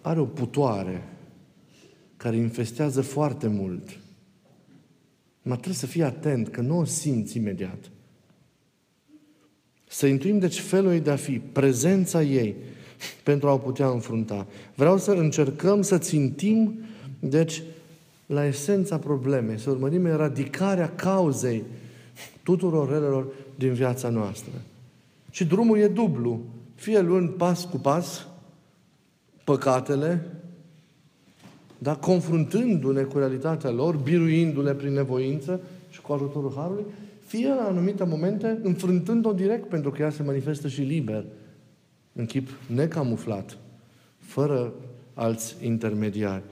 Are 0.00 0.20
o 0.20 0.24
putoare 0.24 1.08
care 2.16 2.36
infestează 2.36 3.00
foarte 3.00 3.46
mult. 3.46 3.98
Mă 5.42 5.52
trebuie 5.52 5.74
să 5.74 5.86
fii 5.86 6.02
atent, 6.02 6.48
că 6.48 6.60
nu 6.60 6.78
o 6.78 6.84
simți 6.84 7.36
imediat. 7.36 7.90
Să 9.88 10.06
intuim, 10.06 10.38
deci, 10.38 10.60
felul 10.60 10.92
ei 10.92 11.00
de 11.00 11.10
a 11.10 11.16
fi, 11.16 11.38
prezența 11.38 12.22
ei, 12.22 12.56
pentru 13.22 13.48
a 13.48 13.52
o 13.52 13.58
putea 13.58 13.88
înfrunta. 13.88 14.46
Vreau 14.74 14.98
să 14.98 15.10
încercăm 15.10 15.82
să 15.82 15.98
țintim, 15.98 16.78
deci, 17.18 17.62
la 18.26 18.46
esența 18.46 18.98
problemei, 18.98 19.58
să 19.58 19.70
urmărim 19.70 20.06
eradicarea 20.06 20.92
cauzei 20.94 21.62
tuturor 22.42 22.88
relelor 22.88 23.26
din 23.54 23.72
viața 23.72 24.08
noastră. 24.08 24.52
Și 25.30 25.44
drumul 25.44 25.78
e 25.78 25.88
dublu. 25.88 26.40
Fie 26.74 27.00
luând 27.00 27.28
pas 27.28 27.64
cu 27.64 27.76
pas 27.76 28.26
păcatele, 29.44 30.26
dar 31.78 31.98
confruntându-ne 31.98 33.02
cu 33.02 33.18
realitatea 33.18 33.70
lor, 33.70 33.96
biruindu-le 33.96 34.74
prin 34.74 34.92
nevoință 34.92 35.60
și 35.90 36.00
cu 36.00 36.12
ajutorul 36.12 36.52
Harului, 36.56 36.84
fie 37.26 37.48
la 37.48 37.66
anumite 37.68 38.04
momente 38.04 38.58
înfrântând-o 38.62 39.32
direct, 39.32 39.68
pentru 39.68 39.90
că 39.90 40.02
ea 40.02 40.10
se 40.10 40.22
manifestă 40.22 40.68
și 40.68 40.80
liber, 40.80 41.24
în 42.16 42.26
chip 42.26 42.48
necamuflat, 42.66 43.58
fără 44.18 44.72
alți 45.14 45.56
intermediari. 45.60 46.42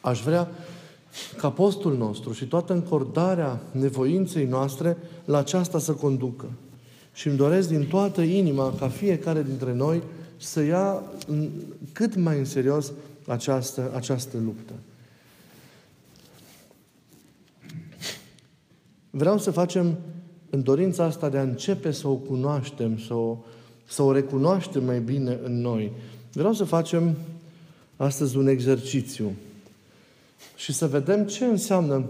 Aș 0.00 0.22
vrea 0.22 0.48
ca 1.36 1.50
postul 1.50 1.96
nostru 1.96 2.32
și 2.32 2.46
toată 2.46 2.72
încordarea 2.72 3.60
nevoinței 3.70 4.46
noastre 4.46 4.96
la 5.24 5.38
aceasta 5.38 5.78
să 5.78 5.92
conducă. 5.92 6.46
Și 7.12 7.28
îmi 7.28 7.36
doresc 7.36 7.68
din 7.68 7.86
toată 7.86 8.20
inima 8.20 8.74
ca 8.78 8.88
fiecare 8.88 9.42
dintre 9.42 9.74
noi 9.74 10.02
să 10.36 10.62
ia 10.62 11.02
cât 11.92 12.16
mai 12.16 12.38
în 12.38 12.44
serios 12.44 12.92
această, 13.26 13.90
această 13.94 14.36
luptă. 14.44 14.72
Vreau 19.10 19.38
să 19.38 19.50
facem 19.50 19.96
în 20.50 20.62
dorința 20.62 21.04
asta 21.04 21.28
de 21.28 21.38
a 21.38 21.42
începe 21.42 21.90
să 21.90 22.08
o 22.08 22.14
cunoaștem, 22.14 22.98
să 22.98 23.14
o, 23.14 23.38
să 23.88 24.02
o 24.02 24.12
recunoaștem 24.12 24.84
mai 24.84 25.00
bine 25.00 25.38
în 25.42 25.60
noi. 25.60 25.92
Vreau 26.32 26.52
să 26.52 26.64
facem 26.64 27.16
astăzi 27.96 28.36
un 28.36 28.46
exercițiu 28.46 29.34
și 30.56 30.72
să 30.72 30.86
vedem 30.86 31.26
ce 31.26 31.44
înseamnă 31.44 32.04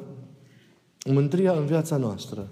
mântria 1.07 1.53
în 1.53 1.67
viața 1.67 1.97
noastră. 1.97 2.49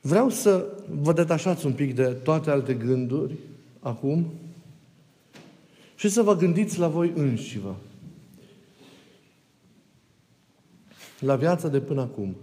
Vreau 0.00 0.30
să 0.30 0.66
vă 1.00 1.12
detașați 1.12 1.66
un 1.66 1.72
pic 1.72 1.94
de 1.94 2.04
toate 2.04 2.50
alte 2.50 2.74
gânduri 2.74 3.34
acum 3.80 4.26
și 5.96 6.08
să 6.08 6.22
vă 6.22 6.36
gândiți 6.36 6.78
la 6.78 6.88
voi 6.88 7.12
înșivă. 7.14 7.76
La 11.18 11.36
viața 11.36 11.68
de 11.68 11.80
până 11.80 12.00
acum. 12.00 12.36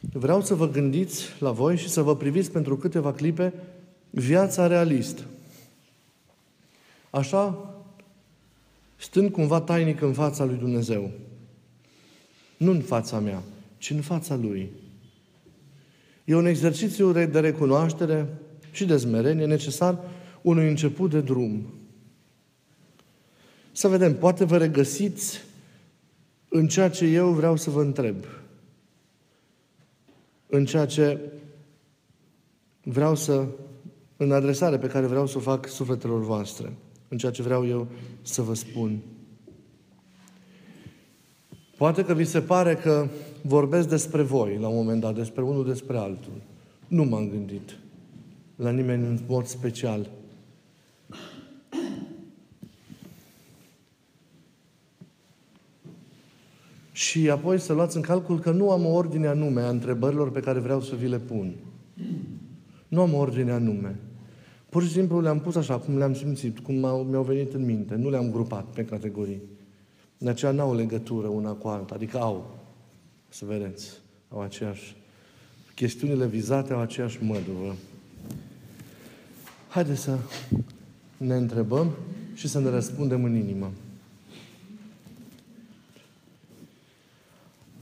Vreau 0.00 0.42
să 0.42 0.54
vă 0.54 0.68
gândiți 0.68 1.24
la 1.38 1.50
voi 1.50 1.76
și 1.76 1.88
să 1.88 2.02
vă 2.02 2.16
priviți 2.16 2.50
pentru 2.50 2.76
câteva 2.76 3.12
clipe 3.12 3.52
viața 4.10 4.66
realistă. 4.66 5.22
Așa, 7.10 7.74
stând 8.96 9.30
cumva 9.30 9.60
tainic 9.60 10.00
în 10.00 10.12
fața 10.12 10.44
lui 10.44 10.56
Dumnezeu. 10.56 11.10
Nu 12.56 12.70
în 12.70 12.80
fața 12.80 13.18
mea, 13.18 13.42
ci 13.78 13.90
în 13.90 14.00
fața 14.00 14.34
Lui. 14.34 14.70
E 16.24 16.34
un 16.34 16.46
exercițiu 16.46 17.12
de 17.12 17.40
recunoaștere 17.40 18.26
și 18.70 18.84
de 18.84 18.96
smerenie 18.96 19.46
necesar 19.46 19.98
unui 20.42 20.68
început 20.68 21.10
de 21.10 21.20
drum. 21.20 21.66
Să 23.72 23.88
vedem, 23.88 24.16
poate 24.16 24.44
vă 24.44 24.56
regăsiți 24.56 25.40
în 26.48 26.68
ceea 26.68 26.90
ce 26.90 27.04
eu 27.04 27.30
vreau 27.30 27.56
să 27.56 27.70
vă 27.70 27.80
întreb. 27.80 28.16
În 30.50 30.64
ceea 30.64 30.86
ce 30.86 31.20
vreau 32.82 33.14
să, 33.14 33.46
în 34.16 34.32
adresare 34.32 34.78
pe 34.78 34.86
care 34.86 35.06
vreau 35.06 35.26
să 35.26 35.38
o 35.38 35.40
fac 35.40 35.66
sufletelor 35.66 36.20
voastre. 36.20 36.72
În 37.08 37.18
ceea 37.18 37.32
ce 37.32 37.42
vreau 37.42 37.66
eu 37.66 37.86
să 38.22 38.42
vă 38.42 38.54
spun. 38.54 38.98
Poate 41.76 42.04
că 42.04 42.14
vi 42.14 42.24
se 42.24 42.40
pare 42.40 42.74
că 42.74 43.08
vorbesc 43.42 43.88
despre 43.88 44.22
voi 44.22 44.58
la 44.60 44.68
un 44.68 44.76
moment 44.76 45.00
dat, 45.00 45.14
despre 45.14 45.42
unul 45.42 45.66
despre 45.66 45.96
altul. 45.96 46.42
Nu 46.88 47.04
m-am 47.04 47.28
gândit 47.28 47.78
la 48.56 48.70
nimeni 48.70 49.06
în 49.06 49.18
mod 49.26 49.46
special. 49.46 50.10
Și 57.08 57.30
apoi 57.30 57.58
să 57.60 57.72
luați 57.72 57.96
în 57.96 58.02
calcul 58.02 58.38
că 58.38 58.50
nu 58.50 58.70
am 58.70 58.86
o 58.86 58.88
ordine 58.88 59.26
anume 59.26 59.60
a 59.60 59.68
întrebărilor 59.68 60.30
pe 60.30 60.40
care 60.40 60.58
vreau 60.58 60.80
să 60.80 60.94
vi 60.94 61.08
le 61.08 61.18
pun. 61.18 61.54
Nu 62.88 63.00
am 63.00 63.14
o 63.14 63.16
ordine 63.16 63.52
anume. 63.52 63.98
Pur 64.68 64.82
și 64.82 64.90
simplu 64.90 65.20
le-am 65.20 65.40
pus 65.40 65.56
așa, 65.56 65.78
cum 65.78 65.98
le-am 65.98 66.14
simțit, 66.14 66.58
cum 66.58 66.74
mi-au 67.08 67.22
venit 67.26 67.54
în 67.54 67.64
minte. 67.64 67.94
Nu 67.94 68.10
le-am 68.10 68.30
grupat 68.30 68.64
pe 68.64 68.84
categorii. 68.84 69.40
De 70.18 70.28
aceea 70.28 70.50
n-au 70.50 70.74
legătură 70.74 71.26
una 71.26 71.52
cu 71.52 71.68
alta. 71.68 71.94
Adică 71.94 72.18
au. 72.18 72.58
Să 73.28 73.44
vedeți. 73.44 73.90
Au 74.28 74.40
aceeași. 74.40 74.96
Chestiunile 75.74 76.26
vizate 76.26 76.72
au 76.72 76.80
aceeași 76.80 77.24
mădură. 77.24 77.74
Haideți 79.68 80.00
să 80.00 80.18
ne 81.16 81.34
întrebăm 81.34 81.90
și 82.34 82.48
să 82.48 82.60
ne 82.60 82.68
răspundem 82.68 83.24
în 83.24 83.36
inimă. 83.36 83.70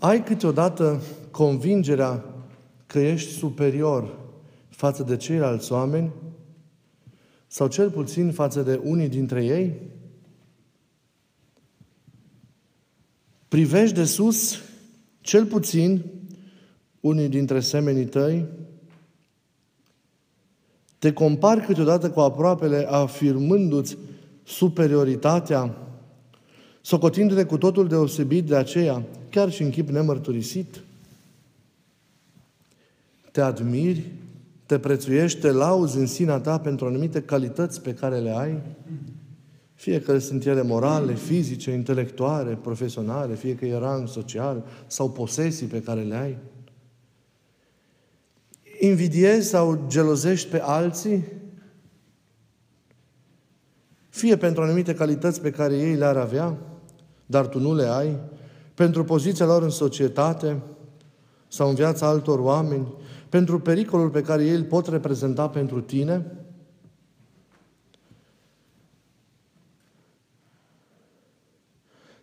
Ai 0.07 0.23
câteodată 0.23 1.03
convingerea 1.31 2.25
că 2.87 2.99
ești 2.99 3.31
superior 3.31 4.19
față 4.69 5.03
de 5.03 5.17
ceilalți 5.17 5.73
oameni? 5.73 6.13
Sau 7.47 7.67
cel 7.69 7.91
puțin 7.91 8.33
față 8.33 8.63
de 8.63 8.81
unii 8.85 9.09
dintre 9.09 9.45
ei? 9.45 9.81
Privești 13.49 13.95
de 13.95 14.05
sus, 14.05 14.61
cel 15.21 15.47
puțin, 15.47 16.05
unii 17.01 17.29
dintre 17.29 17.61
semenii 17.61 18.07
tăi, 18.07 18.45
te 20.99 21.13
compari 21.13 21.61
câteodată 21.61 22.11
cu 22.11 22.21
aproapele 22.21 22.87
afirmându-ți 22.91 23.97
superioritatea, 24.45 25.77
socotindu-te 26.81 27.45
cu 27.45 27.59
totul 27.59 27.89
deosebit 27.89 28.47
de 28.47 28.57
aceea, 28.57 29.05
chiar 29.37 29.51
și 29.51 29.63
în 29.63 29.71
chip 29.71 29.89
nemărturisit. 29.89 30.81
Te 33.33 33.41
admiri, 33.41 34.13
te 34.67 34.79
prețuiești, 34.79 35.41
te 35.41 35.51
lauzi 35.51 35.99
în 35.99 36.07
sinea 36.07 36.39
ta 36.39 36.59
pentru 36.59 36.87
anumite 36.87 37.23
calități 37.23 37.81
pe 37.81 37.95
care 37.95 38.19
le 38.19 38.31
ai, 38.31 38.63
fie 39.75 40.01
că 40.01 40.19
sunt 40.19 40.47
ele 40.47 40.63
morale, 40.63 41.15
fizice, 41.15 41.71
intelectuale, 41.71 42.55
profesionale, 42.55 43.35
fie 43.35 43.55
că 43.55 43.67
e 43.67 43.79
rang 43.79 44.09
social 44.09 44.65
sau 44.87 45.11
posesii 45.11 45.67
pe 45.67 45.83
care 45.83 46.03
le 46.03 46.15
ai. 46.15 46.39
Invidiezi 48.81 49.49
sau 49.49 49.85
gelozești 49.87 50.49
pe 50.49 50.61
alții, 50.61 51.25
fie 54.09 54.37
pentru 54.37 54.63
anumite 54.63 54.95
calități 54.95 55.41
pe 55.41 55.51
care 55.51 55.77
ei 55.77 55.95
le-ar 55.95 56.17
avea, 56.17 56.57
dar 57.27 57.47
tu 57.47 57.59
nu 57.59 57.75
le 57.75 57.87
ai, 57.87 58.19
pentru 58.77 59.05
poziția 59.05 59.47
lor 59.47 59.63
în 59.63 59.71
societate 59.71 60.63
sau 61.49 61.69
în 61.69 61.75
viața 61.75 62.07
altor 62.07 62.39
oameni, 62.39 62.95
pentru 63.29 63.61
pericolul 63.61 64.11
pe 64.11 64.23
care 64.23 64.45
ei 64.45 64.55
îl 64.55 64.65
pot 64.65 64.87
reprezenta 64.87 65.49
pentru 65.49 65.81
tine, 65.81 66.27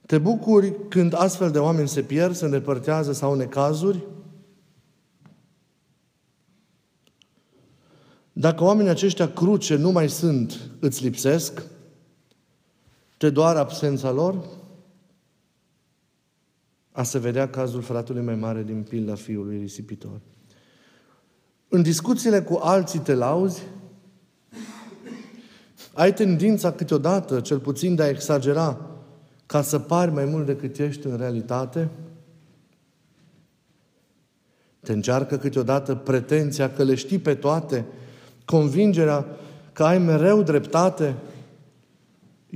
Te 0.05 0.17
bucuri 0.17 0.87
când 0.87 1.13
astfel 1.17 1.51
de 1.51 1.59
oameni 1.59 1.87
se 1.87 2.01
pierd, 2.01 2.35
se 2.35 2.45
îndepărtează 2.45 3.11
sau 3.11 3.35
necazuri? 3.35 4.03
Dacă 8.33 8.63
oamenii 8.63 8.91
aceștia 8.91 9.31
cruce 9.31 9.75
nu 9.75 9.91
mai 9.91 10.09
sunt, 10.09 10.59
îți 10.79 11.03
lipsesc, 11.03 11.63
te 13.17 13.29
doar 13.29 13.55
absența 13.55 14.11
lor, 14.11 14.45
a 16.95 17.03
se 17.03 17.19
vedea 17.19 17.49
cazul 17.49 17.81
fratului 17.81 18.23
mai 18.23 18.35
mare 18.35 18.63
din 18.63 18.83
pilda 18.89 19.15
fiului 19.15 19.57
risipitor. 19.57 20.19
În 21.67 21.81
discuțiile 21.81 22.41
cu 22.41 22.59
alții 22.61 22.99
te 22.99 23.13
lauzi, 23.13 23.61
ai 25.93 26.13
tendința 26.13 26.71
câteodată, 26.71 27.39
cel 27.39 27.59
puțin, 27.59 27.95
de 27.95 28.03
a 28.03 28.09
exagera 28.09 28.89
ca 29.45 29.61
să 29.61 29.79
pari 29.79 30.11
mai 30.11 30.25
mult 30.25 30.45
decât 30.45 30.79
ești 30.79 31.07
în 31.07 31.17
realitate? 31.17 31.89
Te 34.79 34.93
încearcă 34.93 35.37
câteodată 35.37 35.95
pretenția 35.95 36.71
că 36.71 36.83
le 36.83 36.95
știi 36.95 37.19
pe 37.19 37.35
toate, 37.35 37.85
convingerea 38.45 39.25
că 39.73 39.83
ai 39.83 39.97
mereu 39.97 40.43
dreptate, 40.43 41.15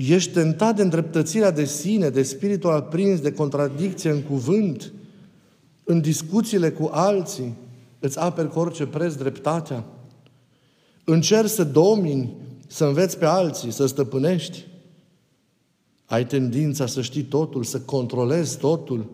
ești 0.06 0.32
tentat 0.32 0.76
de 0.76 0.82
îndreptățirea 0.82 1.52
de 1.52 1.66
sine, 1.66 2.10
de 2.10 2.24
spiritul 2.24 2.72
aprins, 2.72 3.20
de 3.20 3.32
contradicție 3.32 4.10
în 4.10 4.22
cuvânt, 4.22 4.92
în 5.84 6.02
discuțiile 6.02 6.72
cu 6.72 6.90
alții, 6.92 7.56
îți 8.00 8.20
aperi 8.20 8.50
cu 8.50 8.60
orice 8.60 8.86
preț 8.86 9.14
dreptatea. 9.14 9.86
Încerci 11.04 11.50
să 11.50 11.64
domini, 11.64 12.34
să 12.68 12.86
înveți 12.86 13.18
pe 13.18 13.26
alții, 13.26 13.72
să 13.72 13.86
stăpânești. 13.86 14.66
Ai 16.06 16.26
tendința 16.26 16.86
să 16.86 17.02
știi 17.02 17.24
totul, 17.24 17.64
să 17.64 17.80
controlezi 17.80 18.58
totul. 18.58 19.10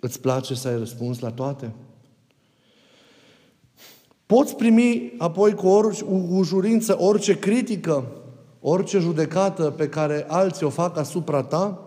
Îți 0.00 0.20
place 0.20 0.54
să 0.54 0.68
ai 0.68 0.78
răspuns 0.78 1.18
la 1.18 1.30
toate? 1.30 1.72
Poți 4.26 4.56
primi 4.56 5.12
apoi 5.18 5.54
cu 5.54 5.66
orice 5.66 6.04
ușurință 6.28 6.96
orice 7.00 7.38
critică, 7.38 8.12
orice 8.68 8.98
judecată 8.98 9.70
pe 9.70 9.88
care 9.88 10.24
alții 10.28 10.66
o 10.66 10.70
fac 10.70 10.96
asupra 10.96 11.42
ta? 11.42 11.82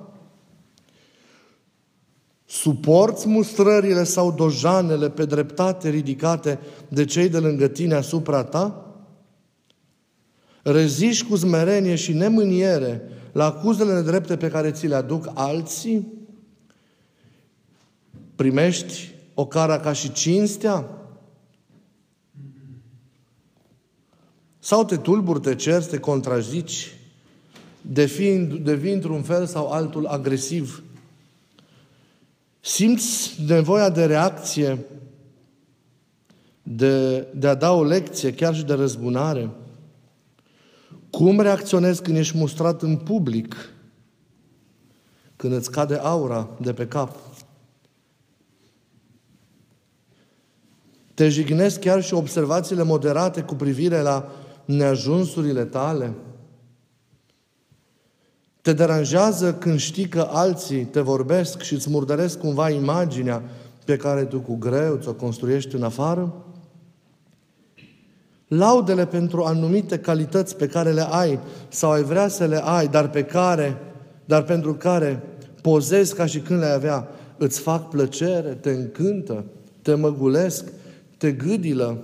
Suporți 2.45 3.27
mustrările 3.27 4.03
sau 4.03 4.31
dojanele 4.31 5.09
pe 5.09 5.25
dreptate 5.25 5.89
ridicate 5.89 6.59
de 6.87 7.05
cei 7.05 7.29
de 7.29 7.37
lângă 7.37 7.67
tine 7.67 7.93
asupra 7.93 8.43
ta? 8.43 8.85
Reziști 10.63 11.27
cu 11.27 11.35
zmerenie 11.35 11.95
și 11.95 12.13
nemâniere 12.13 13.01
la 13.31 13.45
acuzele 13.45 13.93
nedrepte 13.93 14.37
pe 14.37 14.49
care 14.49 14.71
ți 14.71 14.87
le 14.87 14.95
aduc 14.95 15.31
alții? 15.33 16.07
Primești 18.35 19.13
o 19.33 19.45
cara 19.45 19.79
ca 19.79 19.93
și 19.93 20.11
cinstea? 20.11 21.00
Sau 24.63 24.85
te 24.85 24.97
tulburi, 24.97 25.39
te 25.39 25.55
cerți, 25.55 25.89
te 25.89 25.99
contrazici, 25.99 26.95
devii, 27.81 28.39
devii 28.39 28.93
într-un 28.93 29.21
fel 29.21 29.45
sau 29.45 29.71
altul 29.71 30.05
agresiv. 30.05 30.83
Simți 32.59 33.41
nevoia 33.47 33.89
de 33.89 34.05
reacție, 34.05 34.85
de, 36.63 37.27
de 37.35 37.47
a 37.47 37.55
da 37.55 37.71
o 37.71 37.83
lecție, 37.83 38.33
chiar 38.33 38.55
și 38.55 38.63
de 38.63 38.73
răzbunare. 38.73 39.49
Cum 41.09 41.39
reacționezi 41.39 42.01
când 42.01 42.17
ești 42.17 42.37
mustrat 42.37 42.81
în 42.81 42.97
public? 42.97 43.55
Când 45.35 45.53
îți 45.53 45.71
cade 45.71 45.95
aura 45.95 46.49
de 46.59 46.73
pe 46.73 46.87
cap? 46.87 47.17
Te 51.13 51.29
jignesc 51.29 51.79
chiar 51.79 52.03
și 52.03 52.13
observațiile 52.13 52.83
moderate 52.83 53.41
cu 53.41 53.55
privire 53.55 54.01
la 54.01 54.31
neajunsurile 54.65 55.65
tale? 55.65 56.13
Te 58.61 58.73
deranjează 58.73 59.53
când 59.53 59.79
știi 59.79 60.07
că 60.07 60.27
alții 60.31 60.85
te 60.85 60.99
vorbesc 60.99 61.61
și 61.61 61.73
îți 61.73 61.89
murdăresc 61.89 62.39
cumva 62.39 62.69
imaginea 62.69 63.43
pe 63.85 63.95
care 63.95 64.25
tu 64.25 64.39
cu 64.39 64.55
greu 64.55 64.95
ți-o 64.95 65.13
construiești 65.13 65.75
în 65.75 65.83
afară? 65.83 66.33
Laudele 68.47 69.05
pentru 69.05 69.43
anumite 69.43 69.99
calități 69.99 70.55
pe 70.55 70.67
care 70.67 70.91
le 70.91 71.05
ai 71.09 71.39
sau 71.69 71.91
ai 71.91 72.03
vrea 72.03 72.27
să 72.27 72.45
le 72.45 72.61
ai, 72.63 72.87
dar 72.87 73.09
pe 73.09 73.23
care, 73.23 73.77
dar 74.25 74.43
pentru 74.43 74.73
care 74.73 75.23
pozezi 75.61 76.15
ca 76.15 76.25
și 76.25 76.39
când 76.39 76.59
le 76.59 76.65
avea, 76.65 77.07
îți 77.37 77.59
fac 77.59 77.89
plăcere, 77.89 78.49
te 78.49 78.69
încântă, 78.69 79.45
te 79.81 79.93
măgulesc, 79.93 80.71
te 81.17 81.31
gâdilă 81.31 82.03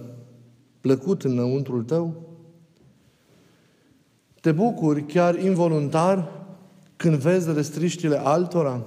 plăcut 0.82 1.24
înăuntrul 1.24 1.84
tău? 1.84 2.28
Te 4.48 4.54
bucuri 4.54 5.06
chiar 5.06 5.40
involuntar 5.40 6.46
când 6.98 7.16
vezi 7.16 7.54
restriștile 7.54 8.20
altora, 8.24 8.86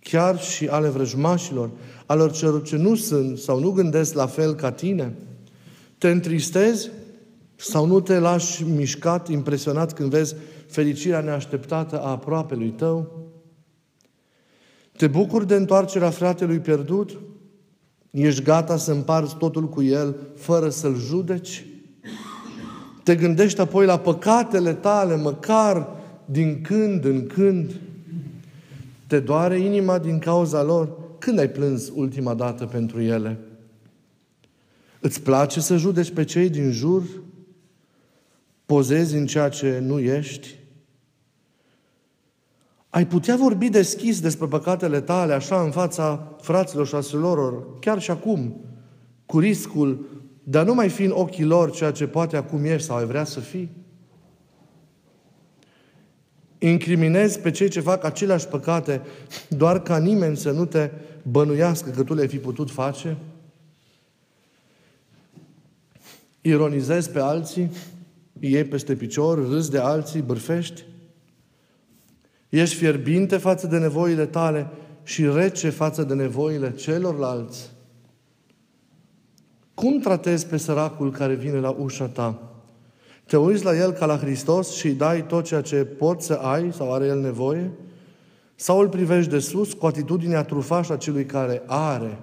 chiar 0.00 0.40
și 0.40 0.66
ale 0.66 0.88
vrăjmașilor, 0.88 1.70
alor 2.06 2.32
celor 2.32 2.62
ce 2.62 2.76
nu 2.76 2.94
sunt 2.94 3.38
sau 3.38 3.60
nu 3.60 3.70
gândesc 3.70 4.14
la 4.14 4.26
fel 4.26 4.54
ca 4.54 4.70
tine? 4.70 5.14
Te 5.98 6.10
întristezi 6.10 6.90
sau 7.56 7.86
nu 7.86 8.00
te 8.00 8.18
lași 8.18 8.62
mișcat, 8.62 9.28
impresionat 9.28 9.92
când 9.92 10.10
vezi 10.10 10.34
fericirea 10.66 11.20
neașteptată 11.20 12.00
a 12.00 12.10
aproapelui 12.10 12.70
tău? 12.70 13.28
Te 14.96 15.06
bucuri 15.06 15.46
de 15.46 15.54
întoarcerea 15.54 16.10
fratelui 16.10 16.58
pierdut? 16.58 17.18
Ești 18.10 18.42
gata 18.42 18.76
să 18.76 18.92
împarți 18.92 19.36
totul 19.36 19.68
cu 19.68 19.82
el 19.82 20.16
fără 20.36 20.68
să-l 20.68 20.96
judeci? 20.96 21.66
Te 23.02 23.16
gândești 23.16 23.60
apoi 23.60 23.86
la 23.86 23.98
păcatele 23.98 24.74
tale, 24.74 25.16
măcar 25.16 25.88
din 26.24 26.60
când 26.62 27.04
în 27.04 27.26
când? 27.26 27.80
Te 29.06 29.20
doare 29.20 29.58
inima 29.58 29.98
din 29.98 30.18
cauza 30.18 30.62
lor? 30.62 30.98
Când 31.18 31.38
ai 31.38 31.48
plâns 31.48 31.90
ultima 31.94 32.34
dată 32.34 32.66
pentru 32.66 33.00
ele? 33.00 33.38
Îți 35.00 35.22
place 35.22 35.60
să 35.60 35.76
judeci 35.76 36.10
pe 36.10 36.24
cei 36.24 36.50
din 36.50 36.70
jur? 36.70 37.02
Pozezi 38.66 39.16
în 39.16 39.26
ceea 39.26 39.48
ce 39.48 39.78
nu 39.78 39.98
ești? 39.98 40.58
Ai 42.90 43.06
putea 43.06 43.36
vorbi 43.36 43.68
deschis 43.68 44.20
despre 44.20 44.46
păcatele 44.46 45.00
tale, 45.00 45.32
așa, 45.32 45.62
în 45.62 45.70
fața 45.70 46.36
fraților 46.40 46.86
și 46.86 46.94
asilor, 46.94 47.78
chiar 47.78 48.00
și 48.00 48.10
acum, 48.10 48.64
cu 49.26 49.38
riscul 49.38 50.06
de 50.42 50.58
a 50.58 50.62
nu 50.62 50.74
mai 50.74 50.88
fi 50.88 51.02
în 51.02 51.10
ochii 51.10 51.44
lor 51.44 51.70
ceea 51.70 51.90
ce 51.90 52.06
poate 52.06 52.36
acum 52.36 52.64
ești 52.64 52.86
sau 52.86 52.96
ai 52.96 53.04
vrea 53.04 53.24
să 53.24 53.40
fii? 53.40 53.70
Incriminezi 56.58 57.40
pe 57.40 57.50
cei 57.50 57.68
ce 57.68 57.80
fac 57.80 58.04
aceleași 58.04 58.46
păcate 58.46 59.02
doar 59.48 59.82
ca 59.82 59.98
nimeni 59.98 60.36
să 60.36 60.50
nu 60.50 60.64
te 60.64 60.90
bănuiască 61.22 61.90
că 61.90 62.02
tu 62.02 62.14
le-ai 62.14 62.28
fi 62.28 62.38
putut 62.38 62.70
face? 62.70 63.16
Ironizezi 66.40 67.10
pe 67.10 67.20
alții? 67.20 67.70
Iei 68.40 68.64
peste 68.64 68.94
picior? 68.94 69.48
Râzi 69.48 69.70
de 69.70 69.78
alții? 69.78 70.20
Bârfești? 70.20 70.84
Ești 72.48 72.76
fierbinte 72.76 73.36
față 73.36 73.66
de 73.66 73.78
nevoile 73.78 74.26
tale 74.26 74.70
și 75.02 75.26
rece 75.26 75.70
față 75.70 76.02
de 76.02 76.14
nevoile 76.14 76.72
celorlalți? 76.74 77.70
Cum 79.82 79.98
tratezi 79.98 80.46
pe 80.46 80.56
săracul 80.56 81.10
care 81.10 81.34
vine 81.34 81.58
la 81.58 81.70
ușa 81.70 82.06
ta? 82.06 82.38
Te 83.26 83.36
uiți 83.36 83.64
la 83.64 83.76
el 83.76 83.92
ca 83.92 84.06
la 84.06 84.16
Hristos 84.16 84.74
și 84.74 84.86
îi 84.86 84.94
dai 84.94 85.26
tot 85.26 85.44
ceea 85.44 85.60
ce 85.60 85.84
poți 85.84 86.26
să 86.26 86.32
ai 86.32 86.72
sau 86.72 86.94
are 86.94 87.06
el 87.06 87.20
nevoie? 87.20 87.70
Sau 88.54 88.78
îl 88.78 88.88
privești 88.88 89.30
de 89.30 89.38
sus 89.38 89.72
cu 89.72 89.86
atitudinea 89.86 90.44
trufașă 90.44 90.92
a 90.92 90.96
celui 90.96 91.26
care 91.26 91.62
are? 91.66 92.18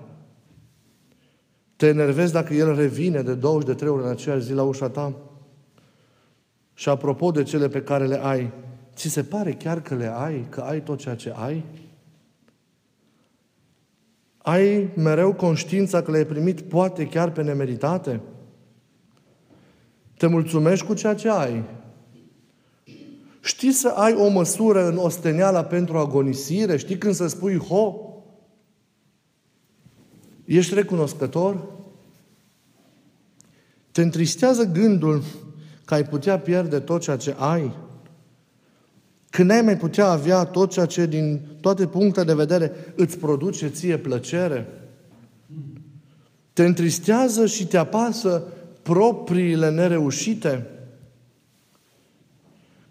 Te 1.76 1.88
enervezi 1.88 2.34
dacă 2.34 2.54
el 2.54 2.76
revine 2.76 3.22
de 3.22 3.34
două 3.34 3.62
de 3.62 3.74
trei 3.74 3.89
ori 3.89 4.04
în 4.04 4.10
aceeași 4.10 4.45
zi 4.45 4.54
la 4.54 4.63
ușa 4.63 4.89
ta? 4.89 5.13
Și 6.74 6.89
apropo 6.89 7.32
de 7.32 7.43
cele 7.43 7.67
pe 7.67 7.82
care 7.82 8.06
le 8.06 8.24
ai, 8.24 8.52
ți 8.95 9.08
se 9.08 9.24
pare 9.24 9.52
chiar 9.52 9.82
că 9.82 9.95
le 9.95 10.13
ai, 10.15 10.45
că 10.50 10.62
ai 10.62 10.84
tot 10.84 10.98
ceea 10.98 11.15
ce 11.15 11.34
ai? 11.36 11.63
Ai 14.50 14.90
mereu 14.96 15.34
conștiința 15.34 16.02
că 16.02 16.12
le-ai 16.12 16.26
primit 16.26 16.62
poate 16.62 17.08
chiar 17.08 17.32
pe 17.32 17.44
nemeritate? 17.44 18.22
Te 20.18 20.28
mulțumești 20.28 20.86
cu 20.86 20.94
ceea 20.94 21.16
ce 21.16 21.30
ai? 21.30 21.64
Știi 23.42 23.72
să 23.72 23.88
ai 23.88 24.14
o 24.14 24.28
măsură 24.28 24.88
în 24.88 24.98
osteneala 24.98 25.64
pentru 25.64 25.98
agonisire? 25.98 26.78
Știi 26.78 26.98
când 26.98 27.14
să 27.14 27.28
spui 27.28 27.58
ho? 27.58 27.94
Ești 30.46 30.74
recunoscător? 30.74 31.68
Te 33.92 34.02
întristează 34.02 34.64
gândul 34.64 35.24
că 35.86 35.94
ai 35.94 36.04
putea 36.04 36.40
pierde 36.40 36.80
tot 36.80 37.02
ceea 37.02 37.18
ce 37.18 37.36
ai? 37.38 37.78
Când 39.30 39.52
ai 39.52 39.62
mai 39.62 39.78
putea 39.78 40.08
avea 40.08 40.44
tot 40.44 40.72
ceea 40.72 40.86
ce 40.86 41.06
din 41.06 41.42
toate 41.62 41.88
punctele 41.88 42.26
de 42.26 42.34
vedere 42.34 42.72
îți 42.96 43.18
produce 43.18 43.68
ție 43.68 43.98
plăcere? 43.98 44.68
Te 46.54 46.65
întristează 46.65 47.46
și 47.46 47.68
te 47.68 47.78
apasă 47.78 48.44
propriile 48.82 49.70
nereușite? 49.70 50.65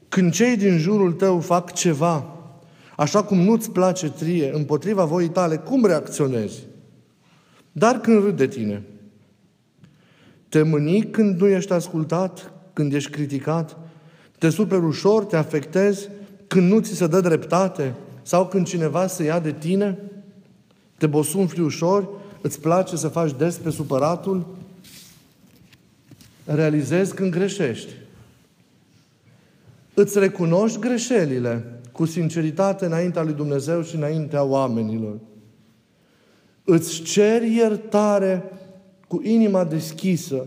Când 0.09 0.33
cei 0.33 0.57
din 0.57 0.79
jurul 0.79 1.12
tău 1.12 1.40
fac 1.40 1.72
ceva, 1.72 2.37
așa 2.96 3.22
cum 3.22 3.38
nu-ți 3.38 3.70
place 3.70 4.11
trie, 4.11 4.55
împotriva 4.55 5.05
voii 5.05 5.29
tale, 5.29 5.57
cum 5.57 5.85
reacționezi? 5.85 6.62
Dar 7.72 8.01
când 8.01 8.22
râd 8.24 8.37
de 8.37 8.46
tine, 8.46 8.83
te 10.48 10.62
mâni 10.62 11.11
când 11.11 11.40
nu 11.40 11.46
ești 11.46 11.72
ascultat, 11.72 12.53
când 12.72 12.92
ești 12.92 13.11
criticat, 13.11 13.77
te 14.38 14.48
super 14.48 14.83
ușor, 14.83 15.24
te 15.24 15.37
afectezi 15.37 16.09
când 16.48 16.70
nu 16.70 16.80
ți 16.80 16.94
se 16.94 17.06
dă 17.06 17.20
dreptate 17.20 17.94
sau 18.22 18.46
când 18.46 18.66
cineva 18.66 19.06
se 19.06 19.24
ia 19.24 19.40
de 19.40 19.52
tine, 19.52 19.98
te 20.96 21.06
bosunfli 21.06 21.62
ușor, 21.62 22.08
îți 22.40 22.61
place 22.61 22.96
să 22.96 23.08
faci 23.08 23.37
des 23.37 23.56
pe 23.56 23.70
supăratul, 23.70 24.46
realizezi 26.44 27.14
când 27.14 27.30
greșești. 27.30 27.92
Îți 29.94 30.18
recunoști 30.18 30.78
greșelile 30.78 31.80
cu 31.92 32.04
sinceritate 32.04 32.84
înaintea 32.84 33.22
lui 33.22 33.32
Dumnezeu 33.32 33.82
și 33.82 33.96
înaintea 33.96 34.42
oamenilor. 34.42 35.18
Îți 36.64 37.02
ceri 37.02 37.54
iertare 37.54 38.44
cu 39.08 39.20
inima 39.22 39.64
deschisă 39.64 40.46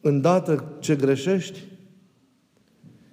îndată 0.00 0.64
ce 0.78 0.96
greșești? 0.96 1.58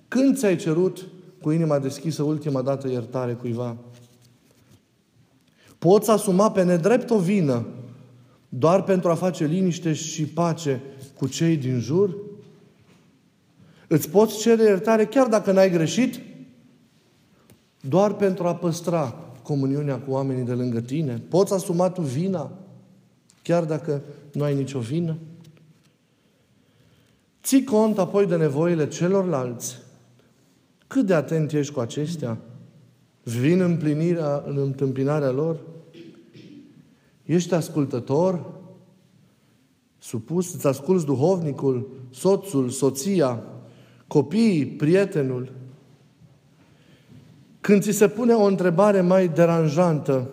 Când 0.07 0.37
ți-ai 0.37 0.55
cerut 0.55 1.05
cu 1.41 1.51
inima 1.51 1.79
deschisă 1.79 2.23
ultima 2.23 2.61
dată 2.61 2.87
iertare 2.87 3.33
cuiva? 3.33 3.77
Poți 5.79 6.09
asuma 6.09 6.51
pe 6.51 6.63
nedrept 6.63 7.09
o 7.09 7.19
vină 7.19 7.65
doar 8.49 8.83
pentru 8.83 9.09
a 9.09 9.15
face 9.15 9.45
liniște 9.45 9.93
și 9.93 10.25
pace 10.25 10.81
cu 11.17 11.27
cei 11.27 11.57
din 11.57 11.79
jur? 11.79 12.15
Îți 13.87 14.09
poți 14.09 14.39
cere 14.39 14.63
iertare 14.63 15.05
chiar 15.05 15.27
dacă 15.27 15.51
n-ai 15.51 15.71
greșit? 15.71 16.19
Doar 17.81 18.13
pentru 18.13 18.47
a 18.47 18.55
păstra 18.55 19.15
comuniunea 19.43 19.97
cu 19.99 20.11
oamenii 20.11 20.43
de 20.43 20.53
lângă 20.53 20.79
tine? 20.79 21.21
Poți 21.29 21.53
asuma 21.53 21.89
tu 21.89 22.01
vina 22.01 22.51
chiar 23.41 23.63
dacă 23.63 24.01
nu 24.33 24.43
ai 24.43 24.55
nicio 24.55 24.79
vină? 24.79 25.17
Ții 27.43 27.63
cont 27.63 27.97
apoi 27.97 28.25
de 28.25 28.35
nevoile 28.35 28.87
celorlalți. 28.87 29.77
Cât 30.89 31.05
de 31.05 31.13
atent 31.13 31.51
ești 31.51 31.73
cu 31.73 31.79
acestea? 31.79 32.37
Vin 33.23 33.61
împlinirea, 33.61 34.43
în 34.47 34.57
întâmpinarea 34.57 35.31
lor? 35.31 35.59
Ești 37.23 37.53
ascultător? 37.53 38.45
Supus? 39.97 40.53
Îți 40.53 40.67
asculți 40.67 41.05
duhovnicul, 41.05 41.89
soțul, 42.09 42.69
soția, 42.69 43.43
copiii, 44.07 44.65
prietenul? 44.65 45.51
Când 47.61 47.81
ți 47.81 47.91
se 47.91 48.07
pune 48.07 48.33
o 48.33 48.43
întrebare 48.43 49.01
mai 49.01 49.27
deranjantă, 49.27 50.29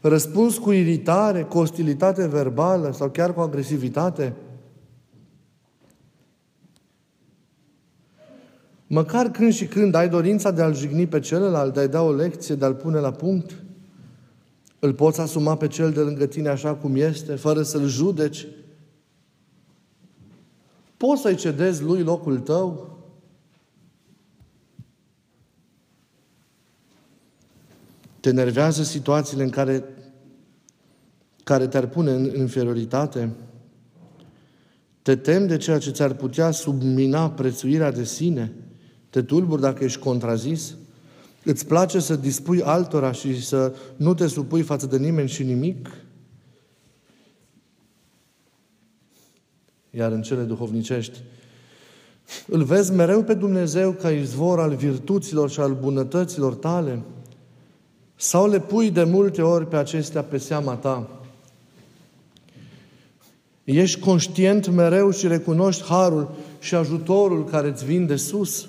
răspuns 0.00 0.58
cu 0.58 0.70
iritare, 0.72 1.42
cu 1.42 1.58
ostilitate 1.58 2.26
verbală 2.26 2.92
sau 2.92 3.08
chiar 3.10 3.34
cu 3.34 3.40
agresivitate? 3.40 4.34
Măcar 8.92 9.30
când 9.30 9.52
și 9.52 9.66
când 9.66 9.94
ai 9.94 10.08
dorința 10.08 10.50
de 10.50 10.62
a-l 10.62 10.74
jigni 10.74 11.06
pe 11.06 11.20
celălalt, 11.20 11.74
de 11.74 11.80
a-i 11.80 11.88
da 11.88 12.02
o 12.02 12.12
lecție, 12.12 12.54
de 12.54 12.64
a-l 12.64 12.74
pune 12.74 12.98
la 12.98 13.10
punct, 13.10 13.62
îl 14.78 14.94
poți 14.94 15.20
asuma 15.20 15.56
pe 15.56 15.66
cel 15.66 15.92
de 15.92 16.00
lângă 16.00 16.26
tine 16.26 16.48
așa 16.48 16.74
cum 16.74 16.96
este, 16.96 17.34
fără 17.34 17.62
să-l 17.62 17.86
judeci. 17.86 18.46
Poți 20.96 21.20
să-i 21.20 21.34
cedezi 21.34 21.82
lui 21.82 22.02
locul 22.02 22.38
tău. 22.38 22.98
Te 28.20 28.30
nervează 28.30 28.82
situațiile 28.82 29.42
în 29.42 29.50
care, 29.50 29.84
care 31.44 31.66
te-ar 31.66 31.86
pune 31.86 32.10
în 32.10 32.24
inferioritate? 32.24 33.30
Te 35.02 35.16
temi 35.16 35.48
de 35.48 35.56
ceea 35.56 35.78
ce 35.78 35.90
ți-ar 35.90 36.14
putea 36.14 36.50
submina 36.50 37.30
prețuirea 37.30 37.92
de 37.92 38.04
sine? 38.04 38.52
Te 39.12 39.22
tulburi 39.22 39.60
dacă 39.60 39.84
ești 39.84 39.98
contrazis? 39.98 40.74
Îți 41.44 41.66
place 41.66 42.00
să 42.00 42.16
dispui 42.16 42.62
altora 42.62 43.12
și 43.12 43.44
să 43.44 43.74
nu 43.96 44.14
te 44.14 44.26
supui 44.26 44.62
față 44.62 44.86
de 44.86 44.98
nimeni 44.98 45.28
și 45.28 45.42
nimic? 45.42 45.90
Iar 49.90 50.12
în 50.12 50.22
cele 50.22 50.42
duhovnicești, 50.42 51.18
îl 52.46 52.62
vezi 52.62 52.92
mereu 52.92 53.22
pe 53.22 53.34
Dumnezeu 53.34 53.92
ca 53.92 54.10
izvor 54.10 54.60
al 54.60 54.74
virtuților 54.74 55.50
și 55.50 55.60
al 55.60 55.74
bunătăților 55.74 56.54
tale? 56.54 57.02
Sau 58.16 58.48
le 58.48 58.60
pui 58.60 58.90
de 58.90 59.04
multe 59.04 59.42
ori 59.42 59.66
pe 59.66 59.76
acestea 59.76 60.22
pe 60.22 60.38
seama 60.38 60.74
ta? 60.74 61.20
Ești 63.64 64.00
conștient 64.00 64.68
mereu 64.68 65.10
și 65.10 65.26
recunoști 65.26 65.84
harul 65.84 66.34
și 66.58 66.74
ajutorul 66.74 67.44
care 67.44 67.68
îți 67.68 67.84
vin 67.84 68.06
de 68.06 68.16
sus? 68.16 68.66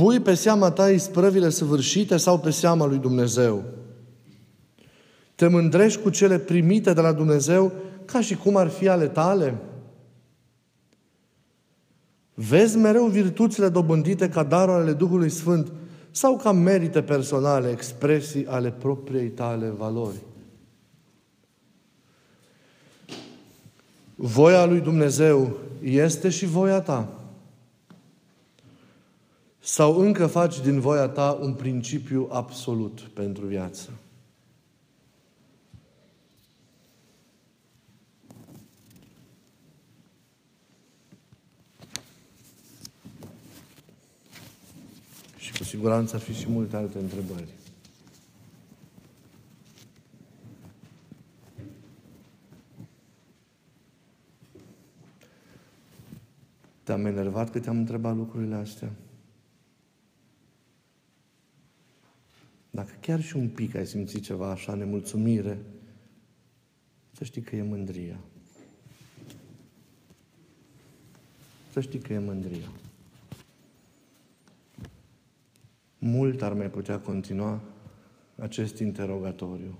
Pui 0.00 0.20
pe 0.20 0.34
seama 0.34 0.70
ta 0.70 0.90
isprăvile 0.90 1.50
săvârșite 1.50 2.16
sau 2.16 2.38
pe 2.38 2.50
seama 2.50 2.86
lui 2.86 2.98
Dumnezeu? 2.98 3.64
Te 5.34 5.46
mândrești 5.46 6.02
cu 6.02 6.10
cele 6.10 6.38
primite 6.38 6.92
de 6.92 7.00
la 7.00 7.12
Dumnezeu 7.12 7.72
ca 8.04 8.20
și 8.20 8.36
cum 8.36 8.56
ar 8.56 8.68
fi 8.68 8.88
ale 8.88 9.08
tale? 9.08 9.58
Vezi 12.34 12.76
mereu 12.76 13.06
virtuțile 13.06 13.68
dobândite 13.68 14.28
ca 14.28 14.42
darul 14.42 14.74
ale 14.74 14.92
Duhului 14.92 15.30
Sfânt 15.30 15.72
sau 16.10 16.36
ca 16.36 16.52
merite 16.52 17.02
personale, 17.02 17.70
expresii 17.70 18.46
ale 18.46 18.70
propriei 18.70 19.28
tale 19.28 19.68
valori. 19.68 20.22
Voia 24.14 24.64
lui 24.64 24.80
Dumnezeu 24.80 25.56
este 25.82 26.28
și 26.28 26.46
voia 26.46 26.80
ta. 26.80 27.19
Sau 29.62 29.98
încă 29.98 30.26
faci 30.26 30.60
din 30.60 30.80
voia 30.80 31.08
ta 31.08 31.38
un 31.40 31.54
principiu 31.54 32.28
absolut 32.30 33.00
pentru 33.00 33.46
viață. 33.46 33.90
Și 45.36 45.52
cu 45.52 45.64
siguranță 45.64 46.14
ar 46.14 46.20
fi 46.20 46.32
și 46.32 46.48
multe 46.48 46.76
alte 46.76 46.98
întrebări. 46.98 47.48
Te-am 56.82 57.06
enervat 57.06 57.50
că 57.50 57.60
te-am 57.60 57.76
întrebat 57.76 58.16
lucrurile 58.16 58.54
astea? 58.54 58.90
Dacă 62.70 62.92
chiar 63.00 63.20
și 63.20 63.36
un 63.36 63.48
pic 63.48 63.74
ai 63.74 63.86
simțit 63.86 64.22
ceva 64.22 64.50
așa, 64.50 64.74
nemulțumire, 64.74 65.58
să 67.12 67.24
știi 67.24 67.42
că 67.42 67.56
e 67.56 67.62
mândria. 67.62 68.20
Să 71.72 71.80
știi 71.80 71.98
că 71.98 72.12
e 72.12 72.18
mândria. 72.18 72.68
Mult 75.98 76.42
ar 76.42 76.52
mai 76.52 76.70
putea 76.70 76.98
continua 76.98 77.60
acest 78.36 78.78
interogatoriu 78.78 79.78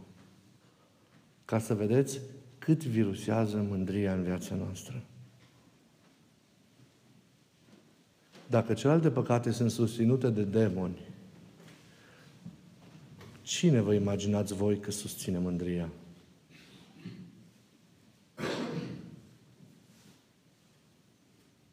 ca 1.45 1.59
să 1.59 1.75
vedeți 1.75 2.21
cât 2.59 2.85
virusează 2.85 3.57
mândria 3.69 4.15
în 4.15 4.23
viața 4.23 4.55
noastră. 4.55 5.03
Dacă 8.47 8.73
celelalte 8.73 9.11
păcate 9.11 9.51
sunt 9.51 9.71
susținute 9.71 10.31
de 10.31 10.43
demoni, 10.43 11.10
cine 13.51 13.81
vă 13.81 13.95
imaginați 13.95 14.55
voi 14.55 14.79
că 14.79 14.91
susține 14.91 15.39
mândria? 15.39 15.89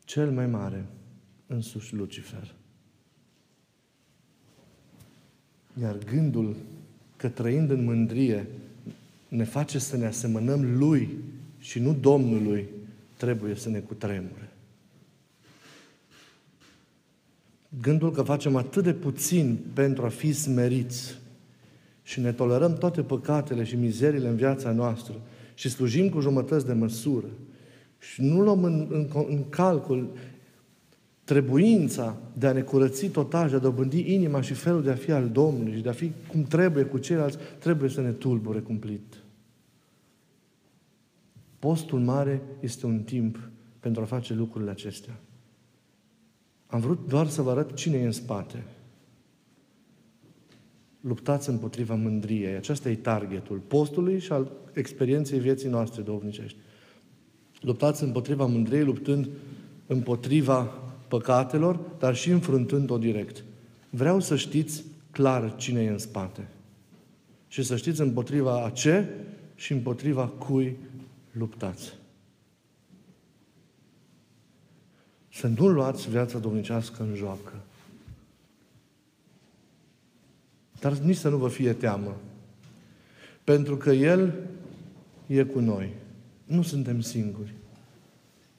Cel 0.06 0.32
mai 0.32 0.48
mare, 0.48 0.86
însuși 1.48 1.96
Lucifer. 1.96 2.54
Iar 5.82 5.98
gândul 5.98 6.56
că 7.16 7.30
trăind 7.30 7.70
în 7.70 7.84
mândrie 7.84 8.48
ne 9.28 9.44
face 9.44 9.80
să 9.80 9.98
ne 9.98 10.06
asemănăm 10.06 10.78
Lui 10.78 11.18
și 11.60 11.80
nu 11.80 11.94
Domnului, 11.94 12.68
trebuie 13.18 13.56
să 13.56 13.70
ne 13.70 13.80
cutremure. 13.80 14.50
Gândul 17.82 18.12
că 18.12 18.22
facem 18.22 18.56
atât 18.56 18.84
de 18.84 18.94
puțin 18.94 19.58
pentru 19.74 20.06
a 20.06 20.10
fi 20.10 20.34
smeriți 20.34 21.26
și 22.08 22.20
ne 22.20 22.32
tolerăm 22.32 22.74
toate 22.74 23.02
păcatele 23.02 23.64
și 23.64 23.76
mizerile 23.76 24.28
în 24.28 24.36
viața 24.36 24.72
noastră 24.72 25.14
și 25.54 25.70
slujim 25.70 26.10
cu 26.10 26.20
jumătăți 26.20 26.66
de 26.66 26.74
măsură 26.74 27.28
și 28.00 28.22
nu 28.22 28.42
luăm 28.42 28.64
în, 28.64 28.88
în, 28.90 29.08
în 29.30 29.50
calcul 29.50 30.10
trebuința 31.24 32.18
de 32.34 32.48
a 32.48 32.52
ne 32.52 32.62
curăți 32.62 33.08
total, 33.08 33.50
de 33.50 33.56
a 33.56 33.60
dobândi 33.60 34.14
inima 34.14 34.42
și 34.42 34.54
felul 34.54 34.84
de 34.84 34.92
a 34.92 34.96
fi 34.96 35.12
al 35.12 35.30
Domnului 35.30 35.76
și 35.76 35.82
de 35.82 35.90
a 35.90 35.92
fi 35.92 36.12
cum 36.28 36.44
trebuie 36.44 36.84
cu 36.84 36.98
ceilalți, 36.98 37.38
trebuie 37.60 37.90
să 37.90 38.02
ne 38.02 38.12
tulbure 38.12 38.60
cumplit. 38.60 39.24
Postul 41.60 42.00
mare 42.00 42.42
este 42.60 42.86
un 42.86 43.00
timp 43.00 43.50
pentru 43.80 44.02
a 44.02 44.06
face 44.06 44.34
lucrurile 44.34 44.72
acestea. 44.72 45.20
Am 46.68 46.80
vrut 46.80 47.08
doar 47.08 47.28
să 47.28 47.42
vă 47.42 47.52
arăt 47.52 47.74
cine 47.74 47.98
e 47.98 48.06
în 48.06 48.12
spate. 48.12 48.64
Luptați 51.08 51.50
împotriva 51.50 51.96
mândriei. 51.96 52.56
Acesta 52.56 52.90
e 52.90 52.96
targetul 52.96 53.58
postului 53.58 54.20
și 54.20 54.32
al 54.32 54.52
experienței 54.74 55.40
vieții 55.40 55.70
noastre 55.70 56.02
dovnicești. 56.02 56.58
Luptați 57.62 58.04
împotriva 58.04 58.46
mândriei, 58.46 58.84
luptând 58.84 59.30
împotriva 59.86 60.64
păcatelor, 61.08 61.80
dar 62.00 62.16
și 62.16 62.30
înfruntând-o 62.30 62.98
direct. 62.98 63.44
Vreau 63.90 64.20
să 64.20 64.36
știți 64.36 64.84
clar 65.12 65.56
cine 65.56 65.82
e 65.82 65.90
în 65.90 65.98
spate. 65.98 66.48
Și 67.48 67.64
să 67.64 67.76
știți 67.76 68.02
împotriva 68.02 68.66
a 68.66 68.70
ce 68.70 69.06
și 69.56 69.72
împotriva 69.72 70.28
cui 70.28 70.78
luptați. 71.32 71.94
Să 75.34 75.48
nu 75.48 75.68
luați 75.68 76.10
viața 76.10 76.38
domnicească 76.40 77.04
în 77.04 77.16
joacă. 77.16 77.54
Dar 80.80 80.98
nici 80.98 81.16
să 81.16 81.30
nu 81.30 81.38
vă 81.38 81.48
fie 81.48 81.74
teamă. 81.74 82.16
Pentru 83.44 83.78
că 83.78 83.92
El 83.92 84.34
e 85.28 85.44
cu 85.44 85.60
noi. 85.60 85.90
Nu 86.46 86.62
suntem 86.62 87.02
singuri. 87.02 87.54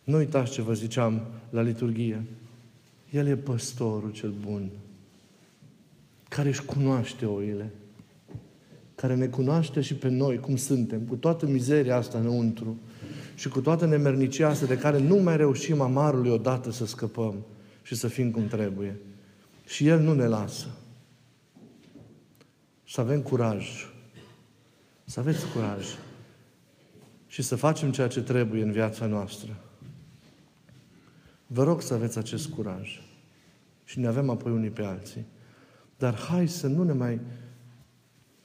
Nu 0.05 0.17
uitați 0.17 0.53
ce 0.53 0.63
vă 0.63 0.75
ziceam 0.75 1.21
la 1.51 1.61
liturghie. 1.61 2.25
El 3.11 3.27
e 3.27 3.37
păstorul 3.37 4.11
cel 4.11 4.35
bun, 4.47 4.69
care 6.29 6.49
își 6.49 6.65
cunoaște 6.65 7.27
oile, 7.27 7.71
care 8.95 9.15
ne 9.15 9.27
cunoaște 9.27 9.81
și 9.81 9.95
pe 9.95 10.09
noi 10.09 10.39
cum 10.39 10.57
suntem, 10.57 11.01
cu 11.01 11.15
toată 11.15 11.47
mizeria 11.47 11.97
asta 11.97 12.19
înăuntru, 12.19 12.77
și 13.35 13.49
cu 13.49 13.61
toată 13.61 13.87
nemernicia 13.87 14.49
asta 14.49 14.67
de 14.67 14.79
care 14.79 14.99
nu 14.99 15.17
mai 15.17 15.37
reușim 15.37 15.81
amarului 15.81 16.31
odată 16.31 16.71
să 16.71 16.87
scăpăm 16.87 17.35
și 17.83 17.95
să 17.95 18.09
fim 18.09 18.31
cum 18.31 18.47
trebuie. 18.47 18.97
Și 19.67 19.87
El 19.87 20.01
nu 20.01 20.15
ne 20.15 20.27
lasă. 20.27 20.67
Să 22.89 23.01
avem 23.01 23.23
curaj. 23.23 23.67
Să 25.05 25.21
aveți 25.21 25.45
curaj. 25.55 25.87
Și 27.27 27.43
să 27.43 27.57
facem 27.57 27.93
ceea 27.93 28.09
ce 28.09 28.23
trebuie 28.23 28.63
în 28.63 28.73
viața 28.73 29.07
noastră. 29.07 29.57
Vă 31.47 31.63
rog 31.63 31.83
să 31.83 31.95
aveți 31.95 32.19
acest 32.19 32.49
curaj. 32.49 33.01
Și 33.85 33.99
ne 33.99 34.07
avem 34.07 34.31
apoi 34.31 34.53
unii 34.53 34.71
pe 34.71 34.83
alții. 34.83 35.25
Dar 35.99 36.15
hai 36.15 36.49
să 36.49 36.67
nu 36.67 36.83
ne 36.83 36.93
mai 36.93 37.21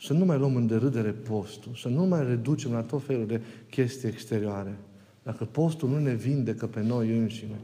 să 0.01 0.13
nu 0.13 0.25
mai 0.25 0.37
luăm 0.37 0.55
în 0.55 0.67
derâdere 0.67 1.11
postul, 1.11 1.75
să 1.75 1.87
nu 1.87 2.05
mai 2.05 2.25
reducem 2.25 2.71
la 2.71 2.81
tot 2.81 3.03
felul 3.03 3.27
de 3.27 3.41
chestii 3.69 4.07
exterioare. 4.07 4.77
Dacă 5.23 5.45
postul 5.45 5.89
nu 5.89 5.99
ne 5.99 6.13
vindecă 6.13 6.67
pe 6.67 6.81
noi 6.81 7.17
înșine, 7.17 7.59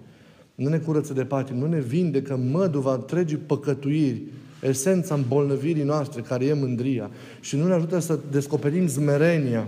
nu 0.56 0.70
ne 0.70 0.80
curăță 0.80 1.14
de 1.14 1.26
patim, 1.26 1.56
nu 1.56 1.68
ne 1.68 1.80
vindecă 1.80 2.36
măduva 2.36 2.94
întregii 2.94 3.38
păcătuiri, 3.38 4.24
esența 4.62 5.16
îmbolnăvirii 5.16 5.84
noastre, 5.84 6.22
care 6.22 6.46
e 6.46 6.54
mândria, 6.54 7.10
și 7.40 7.56
nu 7.56 7.68
ne 7.68 7.74
ajută 7.74 8.00
să 8.00 8.20
descoperim 8.32 8.88
zmerenia 8.88 9.68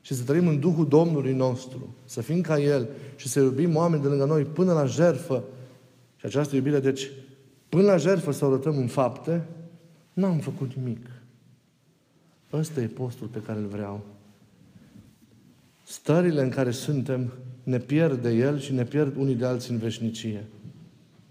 și 0.00 0.14
să 0.14 0.22
trăim 0.22 0.46
în 0.46 0.60
Duhul 0.60 0.88
Domnului 0.88 1.32
nostru, 1.32 1.94
să 2.04 2.20
fim 2.20 2.40
ca 2.40 2.60
El 2.60 2.88
și 3.16 3.28
să 3.28 3.40
iubim 3.40 3.76
oameni 3.76 4.02
de 4.02 4.08
lângă 4.08 4.24
noi 4.24 4.42
până 4.42 4.72
la 4.72 4.84
jerfă. 4.84 5.44
Și 6.16 6.26
această 6.26 6.56
iubire, 6.56 6.80
deci, 6.80 7.10
până 7.68 7.82
la 7.82 7.96
jerfă 7.96 8.32
să 8.32 8.44
o 8.44 8.48
arătăm 8.48 8.76
în 8.76 8.86
fapte, 8.86 9.46
n-am 10.12 10.38
făcut 10.38 10.72
nimic. 10.74 11.06
Ăsta 12.52 12.80
e 12.80 12.86
postul 12.86 13.26
pe 13.26 13.42
care 13.46 13.58
îl 13.58 13.66
vreau. 13.66 14.04
Stările 15.86 16.42
în 16.42 16.48
care 16.48 16.70
suntem 16.70 17.32
ne 17.62 17.78
pierd 17.78 18.22
de 18.22 18.30
El 18.30 18.58
și 18.58 18.72
ne 18.72 18.84
pierd 18.84 19.16
unii 19.16 19.34
de 19.34 19.44
alții 19.44 19.72
în 19.72 19.78
veșnicie. 19.78 20.44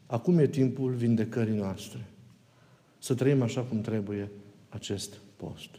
Acum 0.05 0.37
e 0.37 0.47
timpul 0.47 0.91
vindecării 0.91 1.55
noastre. 1.55 2.05
Să 3.01 3.13
trăim 3.13 3.41
așa 3.41 3.61
cum 3.61 3.81
trebuie 3.81 4.31
acest 4.69 5.17
post. 5.35 5.69